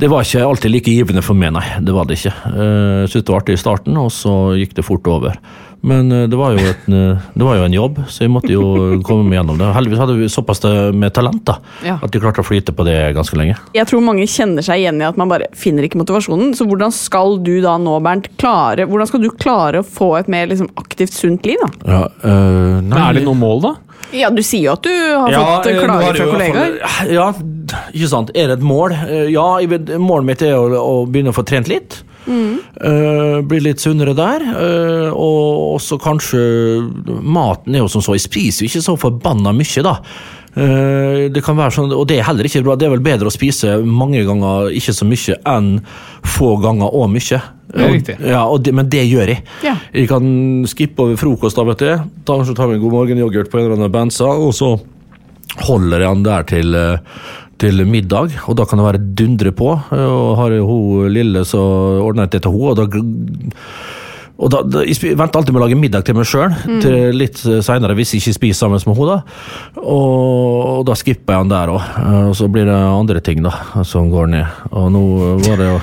[0.00, 1.66] det var ikke alltid like givende for meg, nei.
[1.84, 2.34] Det var det ikke.
[2.54, 5.36] Eh, Jeg syntes det var artig i starten, og så gikk det fort over.
[5.84, 8.50] Men eh, det var, jo et, eh, det var jo en jobb, så jeg måtte
[8.54, 8.62] jo
[9.04, 9.68] komme meg gjennom det.
[9.76, 10.62] Heldigvis hadde vi såpass
[10.96, 11.98] med talent da, Ja.
[12.02, 13.58] at vi klarte å flyte på det ganske lenge.
[13.76, 16.54] Jeg tror mange kjenner seg igjen i at man bare finner ikke motivasjonen.
[16.56, 20.28] Så hvordan skal du da nå, Bernt, klare, hvordan skal du klare å få et
[20.32, 21.60] mer liksom, aktivt, sunt liv?
[21.60, 21.70] da?
[21.84, 23.74] Ja, øh, nei, Men er det noe mål, da?
[24.14, 26.74] Ja, Du sier jo at du har Ja, fått eh, klager fra kollegaer.
[27.12, 27.28] Ja,
[27.92, 28.30] ikke sant.
[28.34, 28.92] Er det et mål?
[29.04, 32.02] Eh, Ja, vet, målet mitt er å, å begynne å få trent litt.
[32.28, 34.44] Eh, blir litt sunnere der.
[34.54, 36.40] Uh, og også kanskje
[37.20, 39.98] Maten er jo som så, jeg spiser jo ikke så forbanna mye, da.
[40.54, 42.76] Eh, det kan være sånn, og det er heller ikke bra.
[42.78, 45.70] Det er vel bedre å spise mange ganger, ikke så mye, enn
[46.36, 47.40] få ganger og mye.
[47.74, 49.42] Det er Og- Ja, og det, men det gjør jeg.
[49.64, 49.76] Ja.
[49.92, 51.96] Jeg kan skippe over frokost da, vet du.
[52.24, 54.80] Ta, tar vi en god morgenyoghurt på en eller annen bensa, og så
[55.58, 56.74] holder jeg den der til,
[57.58, 58.34] til middag.
[58.48, 59.72] Og da kan det være dundre på.
[59.92, 61.60] eh, Og har hun lille, så
[62.02, 62.88] ordner jeg det til hun, og da
[64.34, 66.50] og da, da, jeg venter alltid med å lage middag til meg sjøl,
[66.82, 69.14] til litt seinere, hvis jeg ikke spiser sammen med henne.
[69.22, 69.78] da.
[69.78, 71.84] Og, og da skipper jeg den der òg.
[72.30, 73.52] Og så blir det andre ting da,
[73.86, 74.46] som går ned.
[74.74, 75.04] Og nå
[75.46, 75.78] var det jo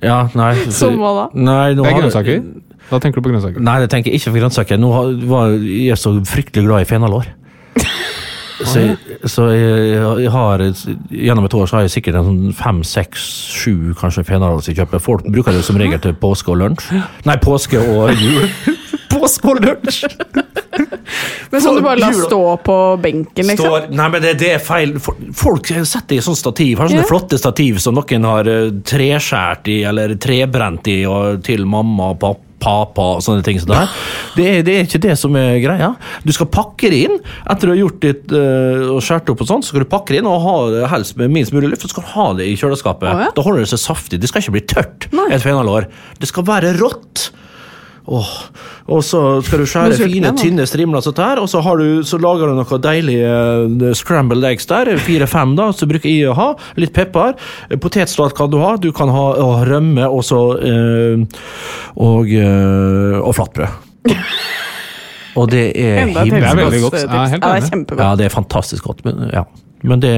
[0.00, 1.26] Ja, nei Som hva da?
[1.36, 2.40] Nei, nå Det er grønnsaker.
[2.90, 3.60] Da tenker du på grønnsaker.
[3.60, 4.80] Nei, det tenker jeg ikke på grønnsaker.
[4.80, 7.28] Nå har- var jeg er så fryktelig glad i fenalår.
[8.60, 8.82] Så,
[9.24, 10.62] så jeg, jeg har
[11.10, 13.24] Gjennom et år så har jeg sikkert en sånn fem, seks,
[13.60, 15.02] sju kanskje fenalår som jeg kjøper.
[15.02, 16.90] Folk bruker det som regel til påske og lunsj.
[17.28, 18.46] Nei, påske og jul.
[19.12, 20.04] påske og lunsj!
[21.50, 23.66] Men som du bare lar stå på benken, liksom?
[23.66, 24.94] Står, nei, men det, det er feil.
[25.00, 26.78] Folk setter i sånn stativ.
[26.78, 27.10] Har sånne yeah.
[27.10, 32.22] flotte stativ som noen har eh, treskjært i eller trebrent i og til mamma og
[32.22, 32.46] pappa.
[32.60, 35.90] Papa og sånne ting som det er, det er ikke det som er greia.
[36.26, 39.50] Du skal pakke det inn etter du har gjort ditt eh, og skåret opp og
[39.50, 39.64] sånn.
[39.64, 41.86] Så skal du pakke det inn og ha det helst med minst mulig luft.
[41.86, 43.10] Så skal du ha det i kjøleskapet.
[43.10, 43.32] Oh, ja.
[43.36, 44.20] Da holder det seg saftig.
[44.22, 45.10] Det skal ikke bli tørt.
[45.16, 45.30] Nei.
[45.34, 45.88] Et fenalår.
[46.20, 47.30] Det skal være rått.
[48.06, 48.30] Åh.
[48.90, 52.18] Og så skal du skjære fine, tynne strimler sånn her, og så, har du, så
[52.20, 54.92] lager du noe deilig eh, scrambled eggs der.
[55.04, 56.48] Fire-fem, da, så bruker jeg å ha.
[56.80, 57.36] Litt pepper.
[57.70, 57.78] Eh,
[58.36, 58.74] kan du ha.
[58.80, 61.42] Du kan ha å, rømme og så eh,
[62.00, 64.10] Og, eh, og flatbrød.
[65.38, 67.02] og det er Enda Det er veldig godt.
[67.04, 68.06] Ja, Ja, det er kjempegodt.
[68.06, 69.04] Ja, det er fantastisk godt.
[69.04, 69.44] Men, ja.
[69.82, 70.12] Men det,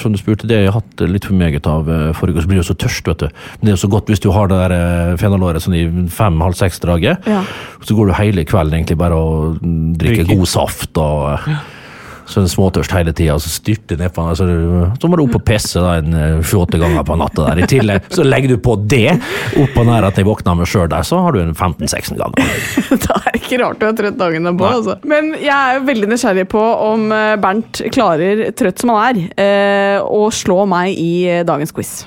[0.00, 2.44] som du spurte, det har jeg hatt litt for meget av eh, forrige.
[2.44, 3.28] Så blir du så tørst, vet du.
[3.60, 5.84] Men det er så godt hvis du har det der eh, fenalåret sånn i
[6.14, 7.28] fem-halv seks-draget.
[7.28, 7.42] Ja.
[7.84, 10.40] Så går du hele kvelden egentlig bare og drikker Drikker.
[10.40, 11.64] god saft og eh,
[12.26, 15.34] så er det småtørst hele tida, så styrter ned på du- så må du opp
[15.38, 17.48] og pisse da, en eh, 28 ganger på natta.
[17.50, 17.62] der.
[17.64, 19.20] I tillegg så legger du på det
[19.60, 22.54] oppå nær at jeg våkner meg sjøl der, så har du en 15-16 ganger.
[23.04, 24.64] Da er det ikke rart du er trøtt dagen derpå.
[24.78, 24.96] Altså.
[25.04, 29.98] Men jeg er veldig nysgjerrig på om eh, Bernt klarer, trøtt som han er, eh,
[30.04, 32.04] å slå meg i eh, dagens quiz.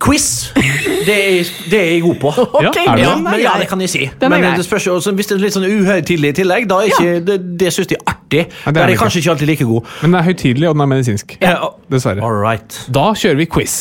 [0.00, 0.52] Quiz!
[1.06, 2.32] Det er, det er jeg god på.
[2.62, 4.10] Ja, er det Ja, men, ja, det kan jeg si.
[4.20, 6.90] Men det spørs jo, også, hvis det er litt sånn uhøytidelig i tillegg, da er
[6.92, 8.42] ikke, det, det syns jeg er artig.
[8.66, 9.88] Ja, det er er jeg kanskje ikke alltid like god.
[10.02, 11.36] Men den er høytidelig, og den er medisinsk.
[11.40, 11.54] Ja,
[11.92, 12.20] Dessverre.
[12.20, 12.76] All right.
[12.92, 13.76] Da kjører vi quiz.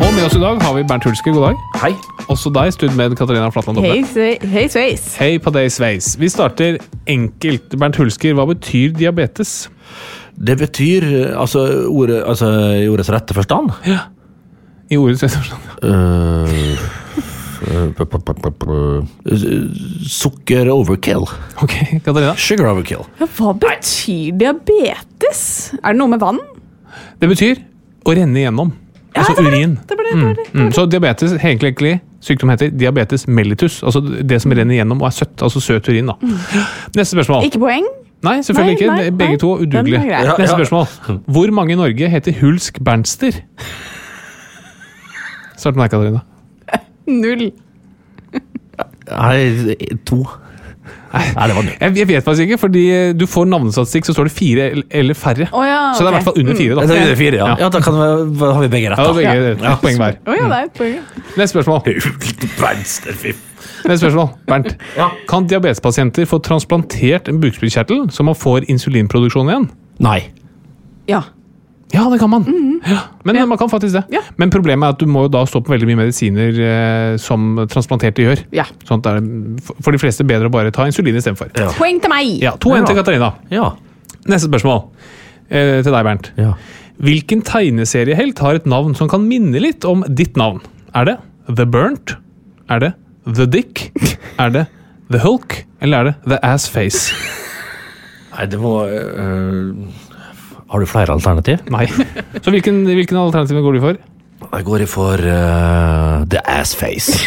[0.00, 1.60] Og med oss i dag har vi Bernt Hulsker, god dag.
[1.82, 1.92] Hei.
[2.32, 3.82] Også deg, studmed Katarina Flatland.
[3.84, 5.10] Hei, hei sveis.
[5.20, 6.14] Hei på deg, Sveis.
[6.20, 6.80] Vi starter
[7.10, 7.76] enkelt.
[7.76, 9.68] Bernt Hulsker, hva betyr diabetes?
[10.36, 12.48] Det betyr eh, altså, ordet, altså
[12.80, 13.98] i ordets rette forstand Ja.
[14.90, 15.60] I ordets rette forstand.
[15.82, 15.88] ja.
[17.70, 19.70] øh, p- p- p- p- øh,
[20.08, 21.26] Sukker overkill.
[21.62, 21.74] Ok,
[22.36, 23.04] Sugar overkill.
[23.20, 25.72] Ja, hva betyr diabetes?
[25.84, 26.38] Er det noe med vann?
[27.20, 27.60] Det betyr
[28.06, 28.72] å renne igjennom.
[29.14, 29.58] Altså det var det.
[29.58, 29.72] urin.
[29.88, 30.62] Det var det, det var.
[30.64, 30.72] Mm.
[30.72, 33.80] Så diabetes, egentlig, egentlig sykdom heter diabetes mellitus.
[33.82, 35.42] Altså det som renner igjennom og er søtt.
[35.42, 36.14] Altså søt urin, da.
[36.96, 37.44] Neste spørsmål.
[37.48, 37.86] Ikke poeng?
[38.22, 38.96] Nei, selvfølgelig Nei, ikke.
[38.96, 39.38] nei, Begge nei.
[39.40, 40.02] to udugelige.
[40.10, 40.46] Ja, Neste ja.
[40.52, 41.22] spørsmål.
[41.26, 43.32] Hvor mange i Norge heter Hulsk Bernster?
[45.56, 46.20] Start med deg, Katarina.
[47.08, 47.50] Null.
[49.10, 49.74] Nei,
[50.06, 50.20] to.
[51.10, 51.72] Nei, det var null.
[51.80, 52.84] Jeg, jeg vet faktisk ikke, fordi
[53.18, 54.68] du får navnestatistikk, så står det fire
[55.00, 55.48] eller færre.
[55.52, 56.84] Oh, ja, Så det er i hvert fall under fire, da.
[56.86, 57.46] Det er under fire, ja.
[57.50, 57.56] Ja.
[57.64, 59.00] ja da, kan vi, da har vi begge rett.
[59.00, 59.04] Da.
[59.08, 59.72] Ja, begge, Ja.
[59.74, 60.20] et poeng hver.
[60.26, 60.98] Oh, ja, det er et poeng.
[61.40, 61.80] Neste spørsmål.
[63.86, 64.28] Neste spørsmål.
[64.46, 64.74] Bernt.
[64.96, 65.08] Ja.
[65.30, 69.68] Kan diabetespasienter få transplantert en bukspyttkjertel så man får insulinproduksjon igjen?
[70.00, 70.20] Nei.
[71.08, 71.22] Ja.
[71.92, 72.44] Ja, det kan man.
[72.86, 73.00] Ja.
[73.26, 74.04] Men man kan faktisk det.
[74.14, 74.20] Ja.
[74.38, 77.56] Men problemet er at du må jo da stå på veldig mye medisiner eh, som
[77.66, 78.44] transplanterte gjør.
[78.54, 78.64] ja.
[78.86, 81.50] Sånn at det er for- for de fleste bedre å bare ta insulin istedenfor.
[81.58, 81.72] Ja.
[81.74, 82.30] Poeng til meg!
[82.44, 83.32] Ja, to en til Katarina.
[83.50, 83.72] Ja.
[84.28, 84.84] Neste spørsmål
[85.50, 86.30] eh, til deg, Bernt.
[86.38, 86.52] ja.
[87.00, 90.60] Hvilken tegneseriehelt har et navn som kan minne litt om ditt navn?
[90.94, 91.16] Er det
[91.56, 92.14] The Burnt?
[92.68, 92.90] Er det
[93.36, 93.90] The Dick?
[94.38, 94.66] Er det
[95.10, 95.64] The Hulk?
[95.80, 97.14] Eller er det The Assface?
[98.30, 99.74] Nei, det må øh,
[100.70, 101.58] Har du flere alternativ?
[101.70, 101.86] Nei.
[102.42, 104.00] Så hvilken, hvilken alternativ går du for?
[104.50, 107.18] Jeg går i for øh, The Assface.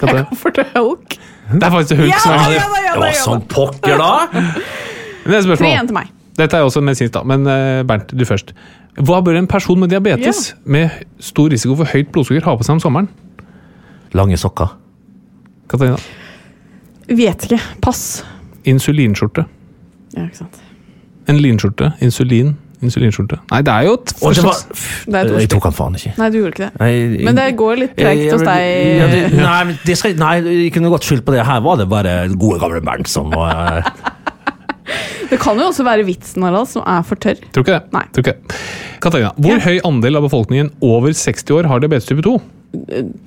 [0.00, 1.18] går For det er Hulk.
[1.52, 3.20] Det er faktisk The Hulk Ja, som ja, er ja, ja, Det var ja.
[3.20, 4.42] sånn pokker, da!
[5.26, 5.76] Neste spørsmål.
[5.76, 6.12] 3-1 til meg.
[6.40, 8.54] Dette er også medisinsk, da, men eh, Bernt, du først.
[9.00, 12.78] Hva bør en person med diabetes med stor risiko for høyt blodsukker ha på seg
[12.78, 13.10] om sommeren?
[14.16, 14.72] Lange sokker.
[15.70, 15.98] Katarina?
[17.10, 17.60] Vet ikke.
[17.82, 18.02] Pass.
[18.68, 19.46] Insulinskjorte.
[20.16, 20.58] Ja, ikke sant.
[21.30, 21.92] En linskjorte.
[22.02, 22.56] Insulin.
[22.82, 23.36] Insulinskjorte.
[23.50, 25.98] Nei, det er jo et Og det var, Det er et jeg tok han faen
[25.98, 26.12] ikke.
[26.16, 26.80] Nei, du gjorde ikke det.
[26.80, 28.62] Nei, Men det går litt tregt hos deg.
[29.00, 30.32] Ja, det, nei, men det skal, nei,
[30.64, 31.44] jeg kunne godt skyldt på det.
[31.46, 33.84] Her var det bare gode, gamle Bernt som var
[35.30, 37.38] Det kan jo også være vitsen Harald, som er for tørr.
[37.54, 37.92] Tror ikke det.
[37.94, 38.04] Nei.
[38.16, 38.58] Tror ikke det.
[39.04, 39.60] Katarina, hvor Ja.
[39.68, 42.40] høy andel av befolkningen over 60 år har diabetes type 2?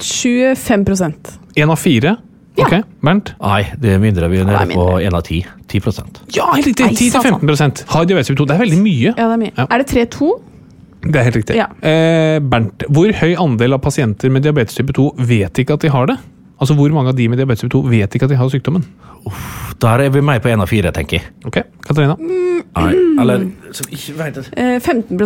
[0.02, 2.18] 25% Én av fire?
[2.58, 2.68] Ja.
[2.68, 3.32] Ok, Bernt?
[3.42, 4.28] Nei, det er mindre.
[4.30, 5.40] Vi er nede på én av ti.
[5.72, 6.86] 10% Ja, helt riktig!
[6.86, 8.46] Nei, til 10-15 har diabetes type 2.
[8.46, 9.14] Det er veldig mye.
[9.18, 9.54] Ja, det er mye.
[9.58, 9.66] Ja.
[9.74, 10.30] Er det 3-2?
[11.04, 11.58] Det er helt riktig.
[11.58, 11.66] Ja.
[11.82, 15.92] Eh, Bernt, hvor høy andel av pasienter med diabetes type 2 vet ikke at de
[15.92, 16.20] har det?
[16.62, 18.86] Altså, Hvor mange av de med diabetes type 2 vet ikke at de har sykdommen?
[19.82, 21.34] Der er vi mer på én av fire, tenker jeg.
[21.50, 22.16] Ok, Katarina?
[22.22, 24.46] Nei, eller som ikke vet det.
[24.56, 25.18] Eh, 15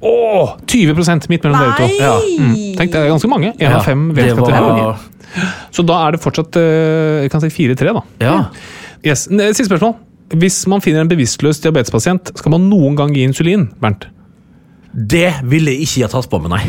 [0.00, 0.94] Åh, 20
[1.28, 1.86] midt mellom dere to.
[1.98, 2.12] Ja.
[2.38, 2.54] Mm.
[2.78, 3.52] Tenk, det er ganske mange.
[3.58, 5.17] Én Ja, av fem vet ikke at de har det.
[5.74, 8.04] Så da er det fortsatt eh, jeg kan si 4-3, da.
[8.24, 8.36] ja.
[9.06, 9.28] Yes.
[9.30, 9.94] Siste spørsmål.
[10.42, 13.68] Hvis man finner en bevisstløs diabetespasient, skal man noen gang gi insulin?
[13.80, 14.08] Bernt?
[14.92, 16.62] Det ville jeg ikke ha tatt på meg, nei.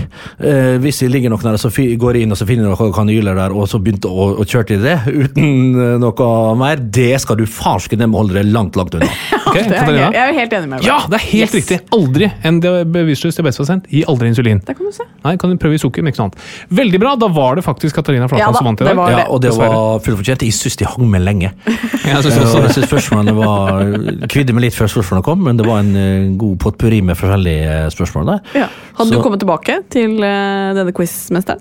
[0.43, 2.93] Eh, hvis jeg ligger noen der, så fi- går jeg inn og så finner noen
[2.93, 7.13] kanyler der, og så begynte å, å kjøre til det uten eh, noe mer, det
[7.24, 9.07] skal du farske dem holde deg langt, langt unna.
[9.49, 10.09] Ok, Det er, Katarina?
[10.13, 10.86] jeg er helt enig med deg.
[10.86, 11.53] Ja, det er helt Yes.
[11.55, 11.78] riktig!
[11.95, 13.88] Aldri en bevisstløs diabetespasient.
[13.89, 14.59] Gi aldri insulin.
[14.67, 15.07] Det kan du se.
[15.24, 16.43] Nei, kan du prøve i sukker, men ikke noe annet.
[16.78, 19.09] Veldig bra, da var det faktisk Katarina Flatland ja, som vant i det dag.
[19.15, 19.80] Ja, og det Dessverre.
[19.80, 20.45] var fullt fortjent.
[20.45, 21.49] Jeg syns de hang med lenge.
[22.09, 25.57] Jeg synes Eh, også jeg synes spørsmålene var Kvidde meg litt før spørsmålene kom, men
[25.59, 28.39] det var en eh, god potpurri med forskjellige spørsmål der.
[28.55, 28.68] Ja.
[28.97, 31.60] Hadde Så- du kommet tilbake til uh, denne quizmesteren?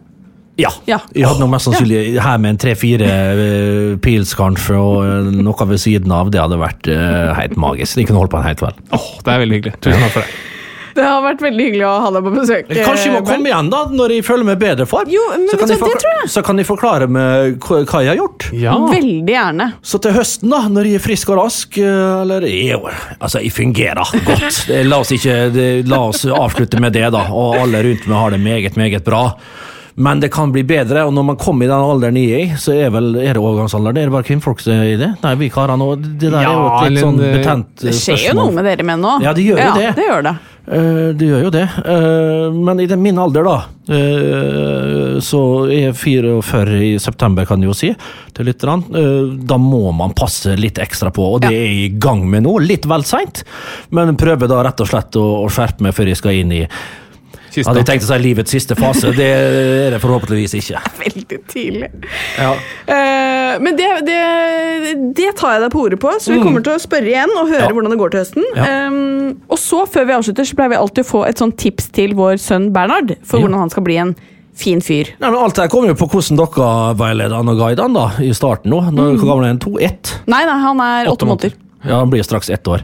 [0.58, 0.72] Ja.
[0.88, 0.98] Ja.
[1.14, 3.06] Jeg hadde nok mest sannsynlig her med en tre-fire
[3.38, 6.32] uh, pils kanskje, og eh, noe ved siden av.
[6.34, 7.94] Det hadde vært uh, helt magisk.
[8.00, 8.80] De kunne holdt på en hel kveld.
[8.90, 9.74] Oh, det er veldig hyggelig.
[9.86, 10.32] Tusen takk for det.
[10.98, 12.72] Det har vært veldig hyggelig å ha deg på besøk.
[12.74, 15.10] Kanskje vi må eh, komme igjen da, når jeg føler meg bedre for.
[15.12, 16.32] Jo, men så, vet kan du jeg det tror jeg.
[16.34, 18.48] så kan jeg forklare meg hva jeg har gjort.
[18.58, 18.74] Ja.
[18.90, 19.70] Veldig gjerne.
[19.92, 22.82] Så til høsten, da, når jeg er frisk og rask eh, Eller jo,
[23.18, 24.60] altså, jeg fungerer godt.
[24.88, 25.38] La oss, ikke,
[25.88, 27.26] la oss avslutte med det, da.
[27.34, 29.24] Og alle rundt meg har det meget, meget bra.
[29.98, 32.58] Men det kan bli bedre, og når man kommer i den alderen jeg er i,
[32.62, 33.96] så er, vel, er det overgangsalder.
[33.96, 35.08] Det er det bare kvinnfolk som er i det.
[35.24, 37.88] Nei, vi karer nå Det der er jo et litt sånn eh, betent spørsmål.
[37.88, 38.44] Det skjer jo spørsmål.
[38.44, 39.16] noe med dere menn nå.
[39.26, 39.88] Ja, det gjør jo det.
[39.98, 40.34] det gjør det.
[40.68, 41.64] Eh, det gjør jo det.
[41.64, 43.56] Eh, men i den, min alder, da,
[43.94, 47.92] eh, så er jeg 44 i september, kan jeg jo si,
[48.36, 48.52] til.
[48.68, 52.44] Uh, da må man passe litt ekstra på, og det er jeg i gang med
[52.46, 52.54] nå.
[52.64, 53.42] Litt vel seint,
[53.94, 56.62] men prøver da rett og slett å skjerpe meg før jeg skal inn i
[57.50, 57.70] Kista.
[57.70, 60.80] Hadde jeg tenkt å si livets siste fase, det er det forhåpentligvis ikke.
[61.04, 61.88] Veldig tidlig.
[62.38, 62.52] Ja.
[62.88, 64.18] Uh, men det, det,
[65.16, 67.48] det tar jeg deg på ordet på, så vi kommer til å spørre igjen og
[67.52, 67.66] høre Mm.
[67.68, 67.74] Ja.
[67.74, 68.44] hvordan det går til høsten.
[68.56, 68.66] Ja.
[68.88, 71.88] Um, og så, før vi avslutter, så pleier vi alltid å få et sånt tips
[71.96, 73.44] til vår sønn Bernhard for Ja.
[73.46, 74.12] hvordan han skal bli en
[74.58, 75.10] fin fyr.
[75.22, 76.68] Nei, men alt det her kommer jo på hvordan dere
[76.98, 78.80] veileder han og guider han da, i starten nå.
[78.90, 79.60] Når, Hvor gammel er han?
[79.62, 79.74] To?
[79.78, 80.14] Ett?
[80.26, 81.54] Nei, nei, han er åtte måneder.
[81.86, 82.82] Ja, Han blir straks ett år.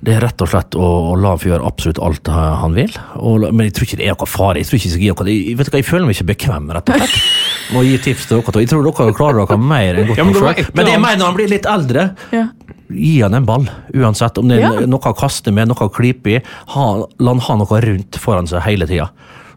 [0.00, 2.72] Det er rett og slett å, å la han få gjøre absolutt alt eh, han
[2.72, 2.94] vil.
[3.20, 4.56] Og, men jeg tror ikke det er noe fare.
[4.62, 6.70] Jeg tror ikke jeg skal gi dere jeg, vet du jeg føler meg ikke bekvem
[6.72, 7.18] rett og slett
[7.74, 8.54] med å gi tips til dere.
[8.56, 8.62] to.
[8.64, 11.02] Jeg tror dere klarer dere mer enn godt Ja, men nok et Men det er
[11.04, 12.06] mer når han blir litt eldre.
[12.32, 12.46] Ja.
[12.90, 14.40] Gi han en ball, uansett.
[14.40, 14.86] Om det er Ja.
[14.88, 16.40] noe å kaste med, noe å klype i.
[16.74, 16.86] Ha,
[17.20, 19.10] la han ha noe rundt foran seg hele tida.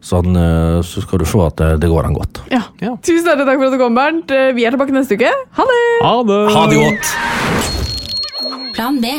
[0.04, 2.44] Sånn, eh, så skal du se at det, det går han godt.
[2.52, 2.60] Ja.
[2.84, 2.98] Ja.
[3.00, 4.30] Tusen hjertelig takk for at du kom, Bernt.
[4.36, 5.32] Eh, Vi er tilbake neste uke.
[5.56, 5.80] Ha det!
[6.04, 6.42] Ha det!
[6.52, 7.14] Ha det godt!
[8.76, 9.16] Plan B.